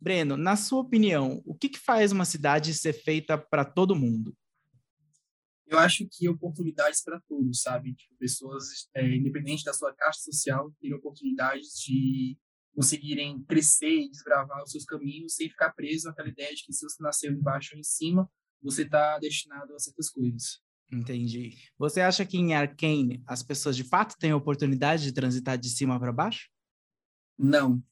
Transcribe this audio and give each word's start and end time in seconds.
Breno, 0.00 0.36
na 0.36 0.56
sua 0.56 0.80
opinião, 0.80 1.42
o 1.44 1.54
que, 1.54 1.68
que 1.68 1.78
faz 1.78 2.10
uma 2.10 2.24
cidade 2.24 2.72
ser 2.72 2.92
feita 2.92 3.36
para 3.36 3.64
todo 3.64 3.94
mundo? 3.94 4.34
Eu 5.66 5.78
acho 5.78 6.08
que 6.10 6.28
oportunidades 6.28 7.02
para 7.02 7.20
todos, 7.28 7.62
sabe? 7.62 7.94
Tipo, 7.94 8.16
pessoas, 8.16 8.88
é, 8.94 9.06
independente 9.06 9.62
da 9.62 9.72
sua 9.72 9.94
caixa 9.94 10.20
social, 10.20 10.72
terem 10.80 10.96
oportunidades 10.96 11.74
de 11.78 12.36
conseguirem 12.74 13.42
crescer 13.44 14.04
e 14.04 14.10
desbravar 14.10 14.62
os 14.62 14.70
seus 14.70 14.84
caminhos 14.84 15.34
sem 15.34 15.48
ficar 15.48 15.70
preso 15.70 16.08
àquela 16.08 16.28
ideia 16.28 16.54
de 16.54 16.64
que 16.64 16.72
se 16.72 16.82
você 16.82 17.02
nasceu 17.02 17.32
embaixo 17.32 17.74
ou 17.74 17.80
em 17.80 17.84
cima, 17.84 18.28
você 18.62 18.82
está 18.82 19.18
destinado 19.18 19.74
a 19.74 19.78
certas 19.78 20.10
coisas. 20.10 20.60
Entendi. 20.92 21.56
Você 21.78 22.00
acha 22.00 22.26
que 22.26 22.36
em 22.36 22.54
Arkane 22.54 23.22
as 23.26 23.42
pessoas 23.42 23.76
de 23.76 23.84
fato 23.84 24.16
têm 24.18 24.32
a 24.32 24.36
oportunidade 24.36 25.04
de 25.04 25.12
transitar 25.12 25.56
de 25.56 25.68
cima 25.68 26.00
para 26.00 26.12
baixo? 26.12 26.48
Não, 27.42 27.82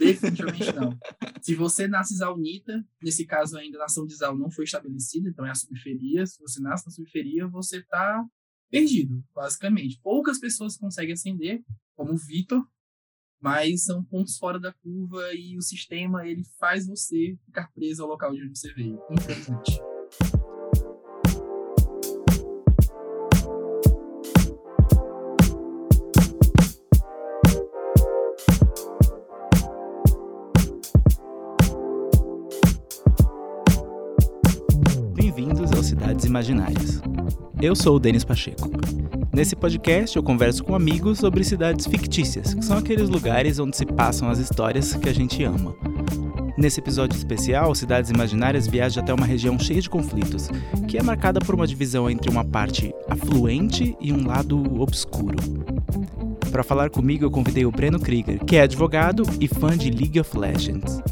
definitivamente 0.00 0.72
não. 0.72 0.98
Se 1.40 1.54
você 1.54 1.86
nasce 1.86 2.16
Zaunita, 2.16 2.84
nesse 3.00 3.24
caso 3.24 3.56
ainda 3.56 3.78
a 3.78 3.82
nação 3.82 4.04
de 4.04 4.16
Zal 4.16 4.36
não 4.36 4.50
foi 4.50 4.64
estabelecida, 4.64 5.28
então 5.28 5.46
é 5.46 5.50
a 5.50 5.54
subferia. 5.54 6.26
Se 6.26 6.40
você 6.40 6.60
nasce 6.60 6.86
na 6.86 6.90
subferia, 6.90 7.46
você 7.46 7.78
está 7.78 8.26
perdido, 8.68 9.24
basicamente. 9.32 10.00
Poucas 10.02 10.40
pessoas 10.40 10.76
conseguem 10.76 11.12
ascender, 11.12 11.62
como 11.94 12.14
o 12.14 12.16
Vitor, 12.16 12.66
mas 13.40 13.84
são 13.84 14.02
pontos 14.02 14.36
fora 14.38 14.58
da 14.58 14.72
curva 14.72 15.32
e 15.34 15.56
o 15.56 15.62
sistema 15.62 16.26
ele 16.26 16.42
faz 16.58 16.88
você 16.88 17.38
ficar 17.44 17.70
preso 17.72 18.02
ao 18.02 18.08
local 18.08 18.34
de 18.34 18.42
onde 18.42 18.58
você 18.58 18.72
veio, 18.74 19.00
infelizmente. 19.12 19.85
Cidades 35.82 36.24
Imaginárias. 36.24 37.00
Eu 37.60 37.74
sou 37.74 37.96
o 37.96 37.98
Denis 37.98 38.24
Pacheco. 38.24 38.70
Nesse 39.32 39.54
podcast 39.54 40.16
eu 40.16 40.22
converso 40.22 40.64
com 40.64 40.74
amigos 40.74 41.18
sobre 41.18 41.44
cidades 41.44 41.86
fictícias, 41.86 42.54
que 42.54 42.64
são 42.64 42.78
aqueles 42.78 43.08
lugares 43.08 43.58
onde 43.58 43.76
se 43.76 43.84
passam 43.84 44.28
as 44.28 44.38
histórias 44.38 44.94
que 44.94 45.08
a 45.08 45.14
gente 45.14 45.42
ama. 45.44 45.74
Nesse 46.56 46.80
episódio 46.80 47.16
especial, 47.16 47.74
Cidades 47.74 48.10
Imaginárias 48.10 48.66
viaja 48.66 49.00
até 49.00 49.12
uma 49.12 49.26
região 49.26 49.58
cheia 49.58 49.80
de 49.80 49.90
conflitos, 49.90 50.48
que 50.88 50.96
é 50.96 51.02
marcada 51.02 51.38
por 51.38 51.54
uma 51.54 51.66
divisão 51.66 52.08
entre 52.08 52.30
uma 52.30 52.44
parte 52.44 52.94
afluente 53.08 53.94
e 54.00 54.10
um 54.12 54.26
lado 54.26 54.80
obscuro. 54.80 55.36
Para 56.50 56.64
falar 56.64 56.88
comigo, 56.88 57.24
eu 57.24 57.30
convidei 57.30 57.66
o 57.66 57.70
Breno 57.70 58.00
Krieger, 58.00 58.42
que 58.42 58.56
é 58.56 58.62
advogado 58.62 59.22
e 59.38 59.46
fã 59.46 59.76
de 59.76 59.90
League 59.90 60.18
of 60.18 60.38
Legends. 60.38 61.02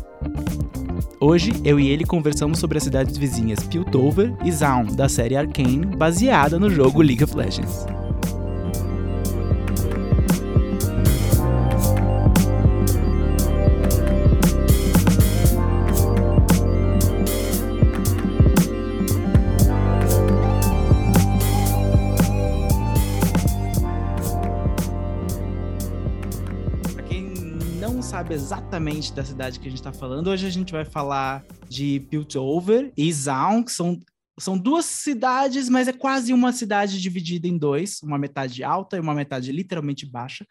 Hoje, 1.21 1.53
eu 1.65 1.79
e 1.79 1.89
ele 1.89 2.05
conversamos 2.05 2.59
sobre 2.59 2.79
as 2.79 2.85
cidades 2.85 3.17
vizinhas 3.17 3.65
Piltover 3.65 4.35
e 4.45 4.51
Zaun, 4.51 4.87
da 4.87 5.09
série 5.09 5.37
Arcane, 5.37 5.87
baseada 5.87 6.59
no 6.59 6.69
jogo 6.69 7.01
League 7.01 7.23
of 7.23 7.37
Legends. 7.37 7.87
Exatamente 28.45 29.11
da 29.15 29.25
cidade 29.25 29.59
que 29.59 29.67
a 29.67 29.71
gente 29.71 29.81
está 29.81 29.93
falando. 29.93 30.29
Hoje 30.29 30.47
a 30.47 30.51
gente 30.51 30.71
vai 30.71 30.85
falar 30.85 31.43
de 31.67 32.01
Piltover 32.11 32.93
e 32.95 33.11
Zaun, 33.11 33.63
que 33.63 33.73
são, 33.73 33.99
são 34.39 34.59
duas 34.59 34.85
cidades, 34.85 35.71
mas 35.71 35.89
é 35.89 35.95
quase 35.95 36.31
uma 36.31 36.53
cidade 36.53 37.01
dividida 37.01 37.49
em 37.49 37.57
dois, 37.57 38.03
uma 38.03 38.19
metade 38.19 38.63
alta 38.63 38.99
e 38.99 39.01
uma 39.01 39.15
metade 39.15 39.51
literalmente 39.51 40.05
baixa, 40.05 40.47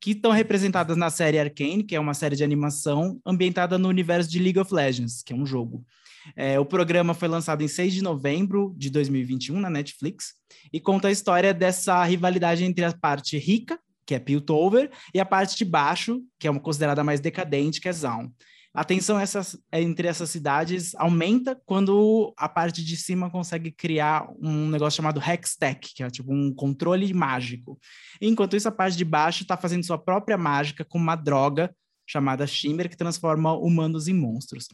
que 0.00 0.12
estão 0.12 0.30
representadas 0.30 0.96
na 0.96 1.10
série 1.10 1.40
Arcane, 1.40 1.82
que 1.82 1.96
é 1.96 1.98
uma 1.98 2.14
série 2.14 2.36
de 2.36 2.44
animação 2.44 3.20
ambientada 3.26 3.76
no 3.78 3.88
universo 3.88 4.30
de 4.30 4.38
League 4.38 4.60
of 4.60 4.72
Legends, 4.72 5.20
que 5.20 5.32
é 5.32 5.36
um 5.36 5.44
jogo. 5.44 5.84
É, 6.36 6.60
o 6.60 6.64
programa 6.64 7.14
foi 7.14 7.26
lançado 7.26 7.62
em 7.62 7.68
6 7.68 7.94
de 7.94 8.02
novembro 8.02 8.72
de 8.76 8.90
2021 8.90 9.58
na 9.58 9.68
Netflix 9.68 10.34
e 10.72 10.78
conta 10.78 11.08
a 11.08 11.12
história 11.12 11.52
dessa 11.52 12.04
rivalidade 12.04 12.62
entre 12.62 12.84
a 12.84 12.92
parte 12.92 13.36
rica 13.38 13.76
que 14.06 14.14
é 14.14 14.18
Piltover, 14.18 14.90
e 15.12 15.20
a 15.20 15.24
parte 15.24 15.56
de 15.56 15.64
baixo, 15.64 16.20
que 16.38 16.46
é 16.46 16.50
uma 16.50 16.60
considerada 16.60 17.02
mais 17.02 17.20
decadente, 17.20 17.80
que 17.80 17.88
é 17.88 17.92
Zaun. 17.92 18.30
A 18.74 18.82
tensão 18.82 19.20
essas, 19.20 19.56
entre 19.72 20.08
essas 20.08 20.30
cidades 20.30 20.96
aumenta 20.96 21.56
quando 21.64 22.34
a 22.36 22.48
parte 22.48 22.84
de 22.84 22.96
cima 22.96 23.30
consegue 23.30 23.70
criar 23.70 24.28
um 24.42 24.68
negócio 24.68 24.96
chamado 24.96 25.20
Hextech, 25.20 25.94
que 25.94 26.02
é 26.02 26.10
tipo 26.10 26.34
um 26.34 26.52
controle 26.52 27.14
mágico. 27.14 27.78
Enquanto 28.20 28.56
isso, 28.56 28.66
a 28.66 28.72
parte 28.72 28.96
de 28.96 29.04
baixo 29.04 29.42
está 29.42 29.56
fazendo 29.56 29.86
sua 29.86 29.96
própria 29.96 30.36
mágica 30.36 30.84
com 30.84 30.98
uma 30.98 31.14
droga 31.14 31.72
chamada 32.04 32.48
Shimmer, 32.48 32.90
que 32.90 32.96
transforma 32.96 33.52
humanos 33.52 34.08
em 34.08 34.14
monstros. 34.14 34.66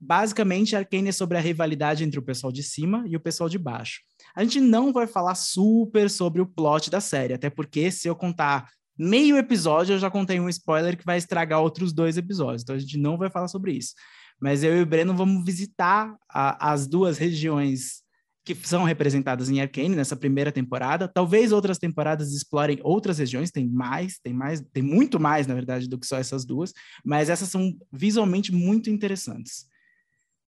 Basicamente, 0.00 0.74
Arcane 0.74 1.10
é 1.10 1.12
sobre 1.12 1.36
a 1.36 1.40
rivalidade 1.40 2.02
entre 2.02 2.18
o 2.18 2.22
pessoal 2.22 2.50
de 2.50 2.62
cima 2.62 3.04
e 3.06 3.16
o 3.16 3.20
pessoal 3.20 3.48
de 3.48 3.58
baixo. 3.58 4.00
A 4.34 4.42
gente 4.42 4.60
não 4.60 4.92
vai 4.92 5.06
falar 5.06 5.34
super 5.34 6.08
sobre 6.08 6.40
o 6.40 6.46
plot 6.46 6.90
da 6.90 7.00
série, 7.00 7.34
até 7.34 7.50
porque 7.50 7.90
se 7.90 8.08
eu 8.08 8.16
contar 8.16 8.70
meio 8.96 9.36
episódio, 9.36 9.94
eu 9.94 9.98
já 9.98 10.10
contei 10.10 10.40
um 10.40 10.48
spoiler 10.48 10.96
que 10.96 11.04
vai 11.04 11.18
estragar 11.18 11.60
outros 11.60 11.92
dois 11.92 12.16
episódios, 12.16 12.62
então 12.62 12.76
a 12.76 12.78
gente 12.78 12.98
não 12.98 13.18
vai 13.18 13.30
falar 13.30 13.48
sobre 13.48 13.72
isso. 13.72 13.94
Mas 14.40 14.62
eu 14.62 14.76
e 14.76 14.82
o 14.82 14.86
Breno 14.86 15.14
vamos 15.14 15.44
visitar 15.44 16.14
a, 16.28 16.72
as 16.72 16.86
duas 16.86 17.18
regiões 17.18 18.02
que 18.42 18.54
são 18.54 18.84
representadas 18.84 19.50
em 19.50 19.60
Arcane 19.60 19.94
nessa 19.94 20.16
primeira 20.16 20.50
temporada. 20.50 21.06
Talvez 21.06 21.52
outras 21.52 21.78
temporadas 21.78 22.32
explorem 22.32 22.78
outras 22.82 23.18
regiões, 23.18 23.50
tem 23.50 23.68
mais, 23.68 24.18
tem 24.18 24.32
mais, 24.32 24.62
tem 24.72 24.82
muito 24.82 25.20
mais, 25.20 25.46
na 25.46 25.54
verdade, 25.54 25.88
do 25.88 25.98
que 25.98 26.06
só 26.06 26.16
essas 26.16 26.44
duas, 26.44 26.72
mas 27.04 27.28
essas 27.28 27.50
são 27.50 27.72
visualmente 27.92 28.50
muito 28.50 28.88
interessantes. 28.88 29.69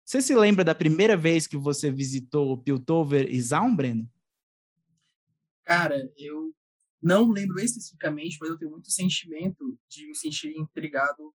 Você 0.07 0.21
se 0.21 0.33
lembra 0.33 0.63
da 0.63 0.73
primeira 0.73 1.17
vez 1.17 1.47
que 1.47 1.57
você 1.57 1.91
visitou 1.91 2.57
Piltover 2.63 3.29
e 3.29 3.41
Zaun, 3.41 3.75
Breno? 3.75 4.09
Cara, 5.65 6.09
eu 6.15 6.55
não 7.03 7.29
lembro 7.29 7.59
especificamente, 7.59 8.37
mas 8.39 8.49
eu 8.49 8.57
tenho 8.57 8.71
muito 8.71 8.89
sentimento 8.89 9.77
de 9.89 10.07
me 10.07 10.15
sentir 10.15 10.57
intrigado 10.57 11.35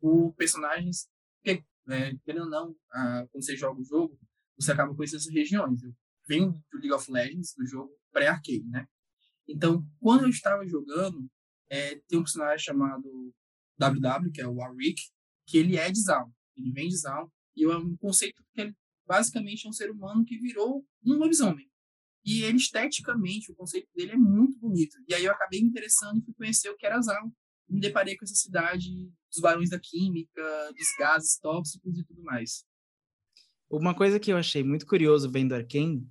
por 0.00 0.32
personagens. 0.32 1.10
Porque, 1.42 1.62
é, 1.90 2.16
querendo 2.24 2.44
ou 2.44 2.50
não, 2.50 2.76
ah, 2.90 3.26
quando 3.30 3.44
você 3.44 3.54
joga 3.54 3.82
o 3.82 3.84
jogo, 3.84 4.18
você 4.58 4.72
acaba 4.72 4.94
conhecendo 4.94 5.20
essas 5.20 5.34
regiões. 5.34 5.82
Eu 5.82 5.94
venho 6.26 6.52
do 6.72 6.78
League 6.78 6.94
of 6.94 7.12
Legends, 7.12 7.52
do 7.54 7.66
jogo 7.66 7.92
pré-arcade, 8.10 8.64
né? 8.64 8.88
Então, 9.46 9.86
quando 10.00 10.22
eu 10.22 10.30
estava 10.30 10.66
jogando, 10.66 11.30
é, 11.68 11.96
tem 12.08 12.18
um 12.18 12.22
personagem 12.22 12.64
chamado 12.64 13.34
WW, 13.78 14.32
que 14.32 14.40
é 14.40 14.48
o 14.48 14.54
Warwick, 14.54 15.02
que 15.46 15.58
ele 15.58 15.76
é 15.76 15.92
de 15.92 16.00
Zaun. 16.00 16.32
Ele 16.56 16.72
vem 16.72 16.88
de 16.88 16.96
Zaun. 16.96 17.30
E 17.56 17.64
é 17.64 17.76
um 17.76 17.96
conceito 17.96 18.42
que 18.54 18.60
ele 18.60 18.76
basicamente 19.06 19.66
é 19.66 19.70
um 19.70 19.72
ser 19.72 19.90
humano 19.90 20.24
que 20.24 20.38
virou 20.38 20.84
um 21.04 21.14
lobisomem. 21.14 21.70
E 22.24 22.42
ele, 22.42 22.56
esteticamente, 22.56 23.52
o 23.52 23.54
conceito 23.54 23.88
dele 23.94 24.12
é 24.12 24.16
muito 24.16 24.58
bonito. 24.58 24.96
E 25.08 25.14
aí 25.14 25.24
eu 25.24 25.32
acabei 25.32 25.62
me 25.62 25.68
interessando 25.68 26.18
e 26.18 26.24
fui 26.24 26.34
conhecer 26.34 26.68
o 26.68 26.76
que 26.76 26.84
era 26.84 27.00
Zal. 27.00 27.32
E 27.68 27.74
me 27.74 27.80
deparei 27.80 28.16
com 28.16 28.24
essa 28.24 28.34
cidade 28.34 28.90
dos 29.30 29.40
barões 29.40 29.70
da 29.70 29.78
química, 29.78 30.42
dos 30.76 30.88
gases 30.98 31.38
tóxicos 31.38 31.96
e 31.96 32.04
tudo 32.04 32.22
mais. 32.24 32.64
Uma 33.70 33.94
coisa 33.94 34.18
que 34.18 34.32
eu 34.32 34.36
achei 34.36 34.64
muito 34.64 34.86
curioso 34.86 35.30
vendo 35.30 35.54
Arkane 35.54 36.04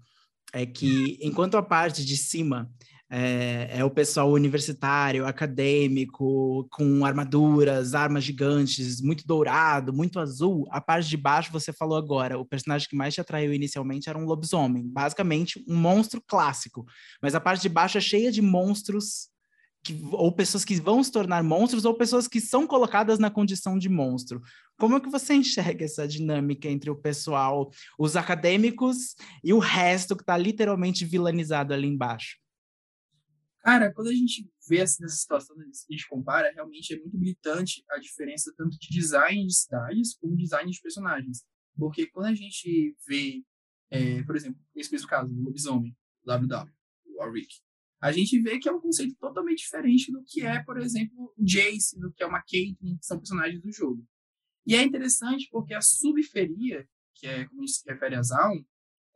é 0.53 0.65
que, 0.65 1.17
enquanto 1.21 1.55
a 1.55 1.63
parte 1.63 2.05
de 2.05 2.15
cima 2.15 2.71
é, 3.17 3.79
é, 3.79 3.83
o 3.85 3.89
pessoal 3.89 4.29
universitário, 4.29 5.25
acadêmico, 5.25 6.67
com 6.69 7.05
armaduras, 7.05 7.95
armas 7.95 8.25
gigantes, 8.25 8.99
muito 8.99 9.25
dourado, 9.25 9.93
muito 9.93 10.19
azul. 10.19 10.67
A 10.69 10.81
parte 10.81 11.07
de 11.07 11.15
baixo, 11.15 11.49
você 11.49 11.71
falou 11.71 11.97
agora, 11.97 12.37
o 12.37 12.43
personagem 12.43 12.89
que 12.89 12.95
mais 12.95 13.13
te 13.13 13.21
atraiu 13.21 13.53
inicialmente 13.53 14.09
era 14.09 14.19
um 14.19 14.25
lobisomem, 14.25 14.85
basicamente 14.85 15.63
um 15.65 15.77
monstro 15.77 16.21
clássico. 16.27 16.85
Mas 17.21 17.33
a 17.33 17.39
parte 17.39 17.61
de 17.61 17.69
baixo 17.69 17.97
é 17.97 18.01
cheia 18.01 18.29
de 18.29 18.41
monstros, 18.41 19.29
que, 19.81 19.97
ou 20.11 20.33
pessoas 20.33 20.65
que 20.65 20.75
vão 20.75 21.01
se 21.01 21.09
tornar 21.09 21.41
monstros, 21.41 21.85
ou 21.85 21.93
pessoas 21.93 22.27
que 22.27 22.41
são 22.41 22.67
colocadas 22.67 23.17
na 23.17 23.31
condição 23.31 23.77
de 23.77 23.87
monstro. 23.87 24.41
Como 24.77 24.97
é 24.97 24.99
que 24.99 25.09
você 25.09 25.35
enxerga 25.35 25.85
essa 25.85 26.05
dinâmica 26.05 26.67
entre 26.67 26.89
o 26.89 26.95
pessoal, 26.97 27.71
os 27.97 28.17
acadêmicos 28.17 29.15
e 29.41 29.53
o 29.53 29.59
resto 29.59 30.17
que 30.17 30.23
está 30.23 30.37
literalmente 30.37 31.05
vilanizado 31.05 31.73
ali 31.73 31.87
embaixo? 31.87 32.43
Cara, 33.65 33.91
quando 33.91 34.09
a 34.09 34.13
gente 34.13 34.47
vê 34.69 34.81
assim, 34.81 35.01
nessa 35.01 35.15
situação, 35.15 35.55
a 35.59 35.91
gente 35.91 36.07
compara, 36.07 36.51
realmente 36.53 36.93
é 36.93 36.99
muito 36.99 37.17
gritante 37.17 37.83
a 37.89 37.97
diferença 37.97 38.53
tanto 38.55 38.77
de 38.77 38.87
design 38.89 39.43
de 39.43 39.55
cidades 39.55 40.15
como 40.17 40.37
design 40.37 40.69
de 40.69 40.79
personagens. 40.79 41.43
Porque 41.75 42.05
quando 42.05 42.27
a 42.27 42.35
gente 42.35 42.95
vê, 43.07 43.43
é, 43.89 44.21
por 44.21 44.35
exemplo, 44.35 44.61
nesse 44.75 44.91
mesmo 44.91 45.07
caso, 45.07 45.33
o 45.33 45.41
lobisomem, 45.41 45.97
WW, 46.23 46.71
o 47.07 47.17
Warwick, 47.17 47.55
a 47.99 48.11
gente 48.11 48.39
vê 48.39 48.59
que 48.59 48.69
é 48.69 48.71
um 48.71 48.79
conceito 48.79 49.15
totalmente 49.15 49.63
diferente 49.63 50.11
do 50.11 50.23
que 50.23 50.45
é, 50.45 50.61
por 50.63 50.77
exemplo, 50.77 51.33
o 51.35 51.43
Jace, 51.43 51.99
do 51.99 52.13
que 52.13 52.21
é 52.21 52.27
uma 52.27 52.43
Caitlyn, 52.43 52.97
que 52.99 53.05
são 53.05 53.17
personagens 53.17 53.63
do 53.63 53.71
jogo. 53.71 54.07
E 54.63 54.75
é 54.75 54.83
interessante 54.83 55.49
porque 55.49 55.73
a 55.73 55.81
subferia, 55.81 56.87
que 57.15 57.25
é 57.25 57.45
como 57.45 57.63
a 57.63 57.65
gente 57.65 57.77
se 57.79 57.89
refere 57.91 58.13
a 58.13 58.21
Zaun, 58.21 58.63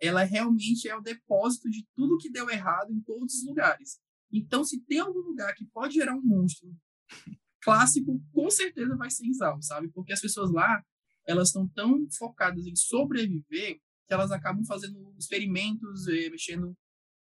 ela 0.01 0.23
realmente 0.23 0.89
é 0.89 0.95
o 0.95 1.01
depósito 1.01 1.69
de 1.69 1.85
tudo 1.93 2.17
que 2.17 2.31
deu 2.31 2.49
errado 2.49 2.91
em 2.91 2.99
todos 3.01 3.35
os 3.35 3.45
lugares. 3.45 3.99
Então, 4.31 4.63
se 4.63 4.79
tem 4.85 4.99
algum 4.99 5.19
lugar 5.19 5.53
que 5.55 5.65
pode 5.65 5.95
gerar 5.95 6.15
um 6.15 6.21
monstro 6.21 6.69
clássico, 7.61 8.21
com 8.31 8.49
certeza 8.49 8.95
vai 8.95 9.09
ser 9.09 9.31
Zaun, 9.33 9.61
sabe? 9.61 9.89
Porque 9.89 10.13
as 10.13 10.21
pessoas 10.21 10.51
lá, 10.51 10.83
elas 11.27 11.49
estão 11.49 11.67
tão 11.69 12.07
focadas 12.17 12.65
em 12.65 12.75
sobreviver 12.75 13.79
que 14.07 14.13
elas 14.13 14.31
acabam 14.31 14.65
fazendo 14.65 15.13
experimentos, 15.17 16.07
eh, 16.07 16.29
mexendo 16.29 16.75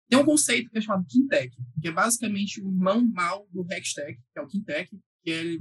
tem 0.08 0.18
um 0.18 0.24
conceito 0.24 0.70
que 0.70 0.78
é 0.78 0.80
chamado 0.80 1.06
Quintec, 1.08 1.56
que 1.80 1.88
é 1.88 1.92
basicamente 1.92 2.60
o 2.60 2.68
irmão 2.68 3.06
mal 3.08 3.48
do 3.50 3.66
Hextech, 3.70 4.20
que 4.32 4.38
é 4.38 4.42
o 4.42 4.46
Quintec, 4.46 4.90
que 5.22 5.30
ele 5.30 5.58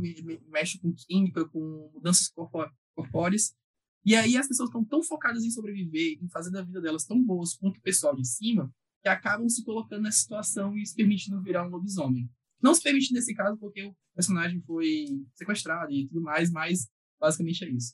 mexe 0.50 0.78
com 0.80 0.94
química, 0.94 1.48
com 1.48 1.92
mudanças 1.94 2.30
corpóreas. 2.94 3.56
E 4.06 4.16
aí 4.16 4.36
as 4.36 4.48
pessoas 4.48 4.68
estão 4.68 4.84
tão 4.84 5.02
focadas 5.02 5.44
em 5.44 5.50
sobreviver, 5.50 6.18
em 6.22 6.28
fazer 6.30 6.52
da 6.52 6.62
vida 6.62 6.82
delas 6.82 7.06
tão 7.06 7.24
boas 7.24 7.56
quanto 7.56 7.78
o 7.78 7.82
pessoal 7.82 8.14
de 8.16 8.28
cima, 8.28 8.70
que 9.04 9.10
acabam 9.10 9.48
se 9.48 9.64
colocando 9.64 10.02
nessa 10.02 10.20
situação 10.20 10.76
e 10.76 10.86
se 10.86 10.96
permitindo 10.96 11.42
virar 11.42 11.68
um 11.68 11.70
lobisomem. 11.70 12.28
Não 12.60 12.74
se 12.74 12.82
permite 12.82 13.14
nesse 13.14 13.36
caso 13.36 13.58
porque 13.58 13.84
o 13.84 13.96
personagem 14.16 14.60
foi 14.62 15.06
sequestrado 15.36 15.92
e 15.92 16.08
tudo 16.08 16.22
mais, 16.22 16.50
mas 16.50 16.90
basicamente 17.20 17.64
é 17.66 17.70
isso 17.70 17.94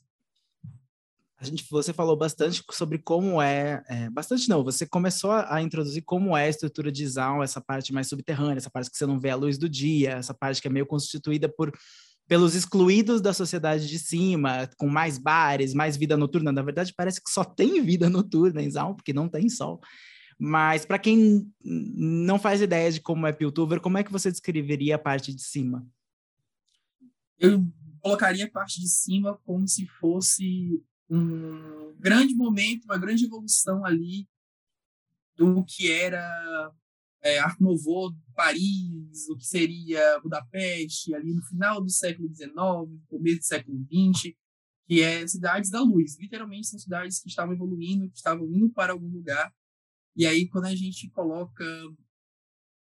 a 1.40 1.44
gente, 1.46 1.66
você 1.70 1.90
falou 1.90 2.14
bastante 2.14 2.62
sobre 2.70 2.98
como 2.98 3.40
é, 3.40 3.82
é, 3.88 4.10
bastante 4.10 4.46
não, 4.46 4.62
você 4.62 4.86
começou 4.86 5.30
a, 5.30 5.56
a, 5.56 5.62
introduzir 5.62 6.02
como 6.02 6.36
é 6.36 6.44
a 6.44 6.48
estrutura 6.50 6.92
de 6.92 7.06
Zaun, 7.06 7.42
essa 7.42 7.62
parte 7.62 7.94
mais 7.94 8.08
subterrânea, 8.08 8.58
essa 8.58 8.68
parte 8.68 8.90
que 8.90 8.96
você 8.96 9.06
não 9.06 9.18
vê 9.18 9.30
a 9.30 9.36
luz 9.36 9.56
do 9.56 9.66
dia, 9.66 10.10
essa 10.10 10.34
parte 10.34 10.60
que 10.60 10.68
é 10.68 10.70
meio 10.70 10.84
constituída 10.84 11.48
por 11.48 11.72
pelos 12.28 12.54
excluídos 12.54 13.20
da 13.20 13.32
sociedade 13.32 13.88
de 13.88 13.98
cima, 13.98 14.70
com 14.76 14.86
mais 14.86 15.18
bares, 15.18 15.74
mais 15.74 15.96
vida 15.96 16.16
noturna. 16.16 16.52
Na 16.52 16.62
verdade, 16.62 16.94
parece 16.96 17.20
que 17.20 17.28
só 17.28 17.42
tem 17.42 17.82
vida 17.82 18.08
noturna 18.08 18.62
em 18.62 18.70
Zaun, 18.70 18.94
porque 18.94 19.12
não 19.12 19.28
tem 19.28 19.48
sol. 19.48 19.80
Mas 20.42 20.86
para 20.86 20.98
quem 20.98 21.52
não 21.62 22.38
faz 22.38 22.62
ideia 22.62 22.90
de 22.90 22.98
como 22.98 23.26
é 23.26 23.32
Piltover, 23.32 23.78
como 23.78 23.98
é 23.98 24.02
que 24.02 24.10
você 24.10 24.30
descreveria 24.30 24.94
a 24.96 24.98
parte 24.98 25.34
de 25.34 25.42
cima? 25.42 25.86
Eu 27.38 27.62
colocaria 28.00 28.46
a 28.46 28.50
parte 28.50 28.80
de 28.80 28.88
cima 28.88 29.38
como 29.44 29.68
se 29.68 29.86
fosse 29.86 30.82
um 31.10 31.94
grande 31.98 32.34
momento, 32.34 32.86
uma 32.86 32.96
grande 32.96 33.26
evolução 33.26 33.84
ali 33.84 34.26
do 35.36 35.62
que 35.62 35.92
era 35.92 36.72
é, 37.20 37.38
Art 37.38 37.60
Nouveau, 37.60 38.10
Paris, 38.34 39.28
o 39.28 39.36
que 39.36 39.46
seria 39.46 40.20
Budapeste, 40.20 41.14
ali 41.14 41.34
no 41.34 41.42
final 41.42 41.82
do 41.82 41.90
século 41.90 42.34
XIX, 42.34 42.54
começo 43.08 43.40
do 43.40 43.44
século 43.44 43.86
XX, 43.92 44.34
que 44.86 45.02
é 45.02 45.26
cidades 45.26 45.68
da 45.68 45.82
luz. 45.82 46.18
Literalmente 46.18 46.68
são 46.68 46.78
cidades 46.78 47.20
que 47.20 47.28
estavam 47.28 47.54
evoluindo, 47.54 48.08
que 48.08 48.16
estavam 48.16 48.46
indo 48.46 48.70
para 48.70 48.94
algum 48.94 49.08
lugar. 49.08 49.52
E 50.16 50.26
aí, 50.26 50.48
quando 50.48 50.66
a 50.66 50.74
gente 50.74 51.08
coloca. 51.10 51.64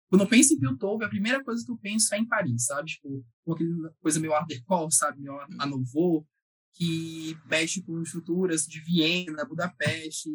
Quando 0.09 0.23
eu 0.23 0.29
penso 0.29 0.55
em 0.55 0.59
Piltover, 0.59 1.07
a 1.07 1.11
primeira 1.11 1.43
coisa 1.45 1.65
que 1.65 1.71
eu 1.71 1.79
penso 1.79 2.13
é 2.15 2.19
em 2.19 2.27
Paris, 2.27 2.67
sabe? 2.67 2.91
Tipo, 2.91 3.25
com 3.45 3.53
aquela 3.53 3.95
coisa 4.01 4.19
meio 4.19 4.35
Art 4.35 4.49
Deco, 4.49 4.91
sabe? 4.91 5.21
Meio 5.21 5.39
Art 5.39 5.51
Nouveau, 5.69 6.27
que 6.73 7.37
mexe 7.47 7.81
com 7.83 8.03
estruturas 8.03 8.67
de 8.67 8.81
Viena, 8.81 9.45
Budapeste. 9.45 10.29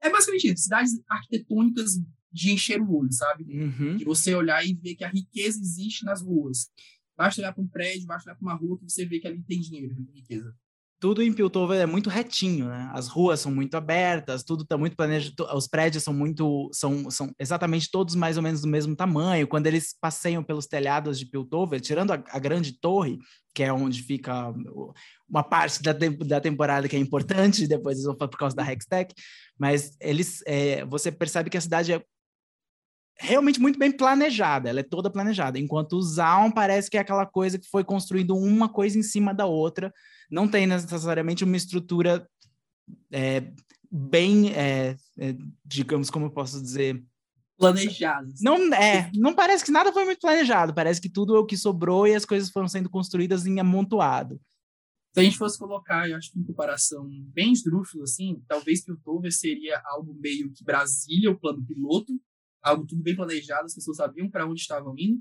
É 0.00 0.10
basicamente 0.10 0.48
isso, 0.48 0.64
cidades 0.64 1.00
arquitetônicas 1.08 1.92
de 2.32 2.52
encher 2.52 2.80
o 2.80 2.92
olho, 2.92 3.12
sabe? 3.12 3.44
Uhum. 3.44 3.96
De 3.96 4.04
você 4.04 4.34
olhar 4.34 4.66
e 4.66 4.74
ver 4.74 4.96
que 4.96 5.04
a 5.04 5.10
riqueza 5.10 5.60
existe 5.60 6.04
nas 6.04 6.22
ruas. 6.22 6.68
Basta 7.16 7.40
olhar 7.40 7.52
para 7.52 7.62
um 7.62 7.68
prédio, 7.68 8.06
basta 8.06 8.30
olhar 8.30 8.36
para 8.36 8.46
uma 8.46 8.54
rua 8.54 8.78
que 8.78 8.90
você 8.90 9.06
vê 9.06 9.20
que 9.20 9.28
ali 9.28 9.42
tem 9.44 9.60
dinheiro, 9.60 9.94
tem 9.94 10.04
riqueza 10.12 10.56
tudo 11.00 11.22
em 11.22 11.32
Piltover 11.32 11.80
é 11.80 11.86
muito 11.86 12.10
retinho, 12.10 12.68
né? 12.68 12.90
As 12.92 13.08
ruas 13.08 13.40
são 13.40 13.50
muito 13.50 13.74
abertas, 13.74 14.44
tudo 14.44 14.64
está 14.64 14.76
muito 14.76 14.94
planejado, 14.94 15.34
os 15.54 15.66
prédios 15.66 16.04
são 16.04 16.12
muito, 16.12 16.68
são, 16.74 17.10
são 17.10 17.32
exatamente 17.38 17.90
todos 17.90 18.14
mais 18.14 18.36
ou 18.36 18.42
menos 18.42 18.60
do 18.60 18.68
mesmo 18.68 18.94
tamanho. 18.94 19.48
Quando 19.48 19.66
eles 19.66 19.96
passeiam 19.98 20.44
pelos 20.44 20.66
telhados 20.66 21.18
de 21.18 21.24
Piltover, 21.24 21.80
tirando 21.80 22.10
a, 22.10 22.22
a 22.28 22.38
grande 22.38 22.78
torre, 22.78 23.18
que 23.54 23.62
é 23.62 23.72
onde 23.72 24.02
fica 24.02 24.52
uma 25.26 25.42
parte 25.42 25.82
da, 25.82 25.92
da 25.92 26.40
temporada 26.40 26.86
que 26.86 26.96
é 26.96 26.98
importante, 26.98 27.66
depois 27.68 27.96
eles 27.96 28.06
vão 28.06 28.14
por 28.14 28.38
causa 28.38 28.54
da 28.54 28.70
Hextech, 28.70 29.14
mas 29.58 29.96
eles, 30.00 30.42
é, 30.46 30.84
você 30.84 31.10
percebe 31.10 31.48
que 31.48 31.56
a 31.56 31.62
cidade 31.62 31.94
é 31.94 32.04
realmente 33.18 33.60
muito 33.60 33.78
bem 33.78 33.92
planejada, 33.92 34.68
ela 34.68 34.80
é 34.80 34.82
toda 34.82 35.10
planejada, 35.10 35.58
enquanto 35.58 35.94
o 35.94 36.02
Zaun 36.02 36.50
parece 36.50 36.90
que 36.90 36.96
é 36.96 37.00
aquela 37.00 37.26
coisa 37.26 37.58
que 37.58 37.68
foi 37.68 37.84
construindo 37.84 38.36
uma 38.36 38.68
coisa 38.68 38.98
em 38.98 39.02
cima 39.02 39.34
da 39.34 39.44
outra, 39.44 39.92
não 40.30 40.48
tem 40.48 40.66
necessariamente 40.66 41.44
uma 41.44 41.56
estrutura 41.56 42.28
é, 43.10 43.52
bem, 43.90 44.52
é, 44.52 44.96
é, 45.18 45.36
digamos, 45.64 46.10
como 46.10 46.26
eu 46.26 46.30
posso 46.30 46.60
dizer, 46.60 47.02
planejada. 47.58 48.32
Não 48.40 48.72
é, 48.72 49.10
não 49.14 49.34
parece 49.34 49.64
que 49.64 49.70
nada 49.70 49.92
foi 49.92 50.04
muito 50.04 50.20
planejado. 50.20 50.72
Parece 50.72 51.00
que 51.00 51.10
tudo 51.10 51.36
é 51.36 51.38
o 51.38 51.46
que 51.46 51.56
sobrou 51.56 52.06
e 52.06 52.14
as 52.14 52.24
coisas 52.24 52.50
foram 52.50 52.66
sendo 52.68 52.88
construídas 52.88 53.46
em 53.46 53.60
amontoado. 53.60 54.40
Se 55.12 55.20
a 55.20 55.22
gente 55.24 55.36
fosse 55.36 55.58
colocar, 55.58 56.08
eu 56.08 56.16
acho 56.16 56.30
que 56.30 56.38
em 56.38 56.44
comparação 56.44 57.08
bem 57.34 57.52
esdrúxula, 57.52 58.04
assim, 58.04 58.42
talvez 58.46 58.84
Piltover 58.84 59.32
seria 59.32 59.82
algo 59.84 60.14
meio 60.14 60.52
que 60.52 60.62
Brasília, 60.62 61.30
o 61.30 61.38
plano 61.38 61.64
piloto, 61.66 62.12
algo 62.62 62.86
tudo 62.86 63.02
bem 63.02 63.16
planejado, 63.16 63.66
as 63.66 63.74
pessoas 63.74 63.96
sabiam 63.96 64.30
para 64.30 64.46
onde 64.46 64.60
estavam 64.60 64.94
indo, 64.96 65.20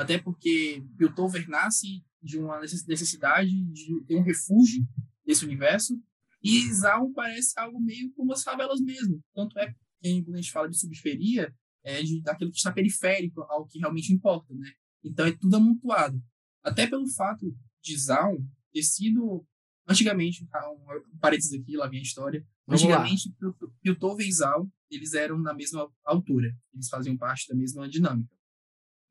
até 0.00 0.16
porque 0.16 0.82
Piltover 0.96 1.46
nasce 1.46 2.02
de 2.22 2.38
uma 2.38 2.58
necessidade 2.58 3.50
de 3.50 4.02
ter 4.06 4.16
um 4.16 4.22
refúgio 4.22 4.82
desse 5.26 5.44
universo. 5.44 6.02
E 6.42 6.72
Zaun 6.72 7.12
parece 7.12 7.52
algo 7.58 7.78
meio 7.78 8.10
como 8.14 8.32
as 8.32 8.42
favelas 8.42 8.80
mesmo. 8.80 9.22
Tanto 9.34 9.58
é 9.58 9.74
que 10.00 10.22
quando 10.22 10.36
a 10.36 10.40
gente 10.40 10.52
fala 10.52 10.70
de 10.70 10.78
subferia, 10.78 11.54
é 11.84 12.02
de, 12.02 12.22
daquilo 12.22 12.50
que 12.50 12.56
está 12.56 12.72
periférico 12.72 13.42
ao 13.42 13.66
que 13.66 13.78
realmente 13.78 14.10
importa, 14.10 14.54
né? 14.54 14.72
Então 15.04 15.26
é 15.26 15.32
tudo 15.32 15.54
amontoado. 15.54 16.18
Até 16.62 16.86
pelo 16.86 17.06
fato 17.10 17.54
de 17.82 17.98
Zaun 17.98 18.42
ter 18.72 18.82
sido 18.82 19.46
antigamente, 19.86 20.46
tá, 20.46 20.66
um, 20.70 21.18
parênteses 21.18 21.52
aqui, 21.60 21.76
lá 21.76 21.86
vem 21.86 21.98
a 21.98 22.02
história. 22.02 22.42
Vamos 22.66 22.82
antigamente, 22.82 23.34
Piltover 23.82 24.26
e 24.26 24.32
Zaun, 24.32 24.66
eles 24.90 25.12
eram 25.12 25.38
na 25.38 25.52
mesma 25.52 25.92
altura. 26.06 26.56
Eles 26.72 26.88
faziam 26.88 27.18
parte 27.18 27.46
da 27.48 27.54
mesma 27.54 27.86
dinâmica. 27.86 28.34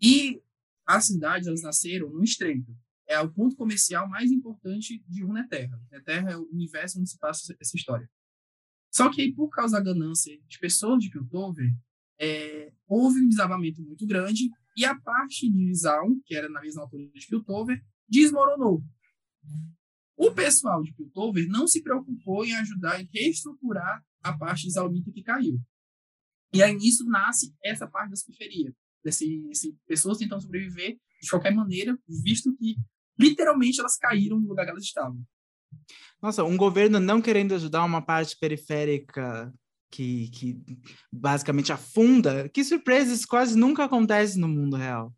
E 0.02 0.42
as 0.90 1.06
cidades, 1.06 1.48
elas 1.48 1.62
nasceram 1.62 2.10
no 2.10 2.24
estreito 2.24 2.76
é 3.10 3.20
o 3.20 3.34
ponto 3.34 3.56
comercial 3.56 4.08
mais 4.08 4.32
importante 4.32 5.04
de 5.08 5.24
Runeterra. 5.24 5.76
Runeterra 5.90 6.32
é 6.32 6.38
o 6.38 6.48
universo 6.52 7.00
onde 7.00 7.10
se 7.10 7.18
passa 7.18 7.56
essa 7.60 7.76
história. 7.76 8.08
Só 8.92 9.10
que 9.12 9.22
aí, 9.22 9.34
por 9.34 9.50
causa 9.50 9.78
da 9.78 9.84
ganância 9.84 10.40
de 10.48 10.60
pessoas 10.60 11.04
de 11.04 11.10
Piltover, 11.10 11.68
é, 12.20 12.72
houve 12.88 13.20
um 13.20 13.28
desabamento 13.28 13.82
muito 13.82 14.06
grande 14.06 14.50
e 14.78 14.86
a 14.86 14.96
parte 15.00 15.50
de 15.50 15.74
Zaun, 15.74 16.22
que 16.24 16.36
era 16.36 16.48
na 16.50 16.62
mesma 16.62 16.84
altura 16.84 17.08
de 17.08 17.28
Piltover, 17.28 17.84
desmoronou. 18.08 18.84
O 20.16 20.32
pessoal 20.32 20.84
de 20.84 20.94
Piltover 20.94 21.48
não 21.48 21.68
se 21.68 21.82
preocupou 21.82 22.46
em 22.46 22.54
ajudar 22.58 23.02
em 23.02 23.10
reestruturar 23.12 24.06
a 24.22 24.38
parte 24.38 24.70
Zaunita 24.70 25.12
que 25.12 25.24
caiu. 25.24 25.60
E 26.54 26.62
aí 26.62 26.76
nisso 26.76 27.06
nasce 27.06 27.56
essa 27.64 27.88
parte 27.88 28.12
da 28.12 28.18
periferia, 28.26 28.76
desse, 29.04 29.40
desse 29.48 29.76
pessoas 29.88 30.18
tentando 30.18 30.42
sobreviver 30.42 30.98
de 31.22 31.30
qualquer 31.30 31.54
maneira, 31.54 31.98
visto 32.08 32.56
que 32.56 32.76
literalmente 33.20 33.80
elas 33.80 33.98
caíram 33.98 34.40
no 34.40 34.48
lugar 34.48 34.66
que 34.66 34.72
elas 34.72 34.84
estavam. 34.84 35.22
Nossa, 36.22 36.44
um 36.44 36.58
governo 36.58 37.00
não 37.00 37.22
querendo 37.22 37.54
ajudar 37.54 37.84
uma 37.84 38.02
parte 38.02 38.38
periférica 38.40 39.54
que, 39.92 40.30
que 40.30 40.62
basicamente 41.12 41.72
afunda, 41.72 42.48
que 42.50 42.64
surpresas 42.64 43.26
quase 43.26 43.58
nunca 43.58 43.84
acontecem 43.84 44.40
no 44.40 44.48
mundo 44.48 44.76
real. 44.76 45.14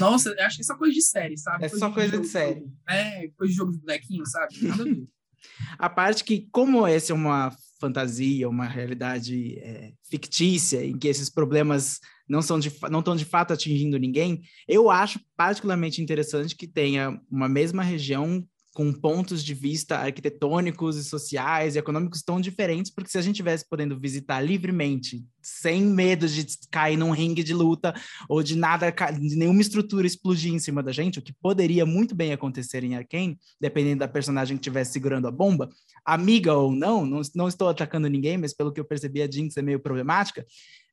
Nossa, 0.00 0.34
acho 0.40 0.56
que 0.56 0.62
é 0.62 0.64
só 0.64 0.76
coisa 0.76 0.94
de 0.94 1.02
série, 1.02 1.38
sabe? 1.38 1.64
É 1.64 1.68
coisa 1.68 1.86
só 1.86 1.92
coisa 1.92 2.16
de, 2.16 2.22
de 2.22 2.28
série. 2.28 2.66
É, 2.88 3.28
coisa 3.28 3.52
de 3.52 3.56
jogo 3.56 3.72
de 3.72 3.78
bonequinho, 3.78 4.26
sabe? 4.26 4.62
Nada 4.62 4.82
a 4.82 4.84
ver. 4.84 5.08
a 5.78 5.88
parte 5.88 6.24
que, 6.24 6.48
como 6.50 6.86
essa 6.86 7.12
é 7.12 7.14
uma 7.14 7.52
fantasia, 7.80 8.48
uma 8.48 8.66
realidade 8.66 9.58
é, 9.58 9.92
fictícia, 10.08 10.84
em 10.84 10.96
que 10.98 11.08
esses 11.08 11.30
problemas 11.30 12.00
não 12.28 12.42
são 12.42 12.58
de, 12.58 12.72
não 12.90 13.00
estão 13.00 13.16
de 13.16 13.24
fato 13.24 13.52
atingindo 13.52 13.98
ninguém, 13.98 14.42
eu 14.66 14.90
acho 14.90 15.20
particularmente 15.36 16.02
interessante 16.02 16.56
que 16.56 16.66
tenha 16.66 17.20
uma 17.30 17.48
mesma 17.48 17.82
região 17.82 18.44
com 18.76 18.92
pontos 18.92 19.42
de 19.42 19.54
vista 19.54 19.96
arquitetônicos 19.96 20.98
e 20.98 21.04
sociais 21.04 21.74
e 21.74 21.78
econômicos 21.78 22.22
tão 22.22 22.38
diferentes, 22.38 22.92
porque 22.92 23.10
se 23.10 23.16
a 23.16 23.22
gente 23.22 23.36
tivesse 23.36 23.66
podendo 23.66 23.98
visitar 23.98 24.38
livremente, 24.42 25.24
sem 25.46 25.80
medo 25.82 26.28
de 26.28 26.44
cair 26.72 26.96
num 26.96 27.12
ringue 27.12 27.44
de 27.44 27.54
luta 27.54 27.94
ou 28.28 28.42
de 28.42 28.56
nada, 28.56 28.90
de 28.90 29.36
nenhuma 29.36 29.60
estrutura 29.60 30.04
explodir 30.04 30.52
em 30.52 30.58
cima 30.58 30.82
da 30.82 30.90
gente, 30.90 31.20
o 31.20 31.22
que 31.22 31.32
poderia 31.32 31.86
muito 31.86 32.16
bem 32.16 32.32
acontecer 32.32 32.82
em 32.82 32.96
Arkane, 32.96 33.38
dependendo 33.60 34.00
da 34.00 34.08
personagem 34.08 34.56
que 34.56 34.60
estivesse 34.60 34.92
segurando 34.92 35.28
a 35.28 35.30
bomba, 35.30 35.68
amiga 36.04 36.52
ou 36.54 36.72
não, 36.72 37.06
não, 37.06 37.20
não 37.34 37.46
estou 37.46 37.68
atacando 37.68 38.08
ninguém, 38.08 38.36
mas 38.36 38.52
pelo 38.52 38.72
que 38.72 38.80
eu 38.80 38.84
percebi 38.84 39.22
a 39.22 39.30
Jinx 39.30 39.56
é 39.56 39.62
meio 39.62 39.78
problemática, 39.78 40.44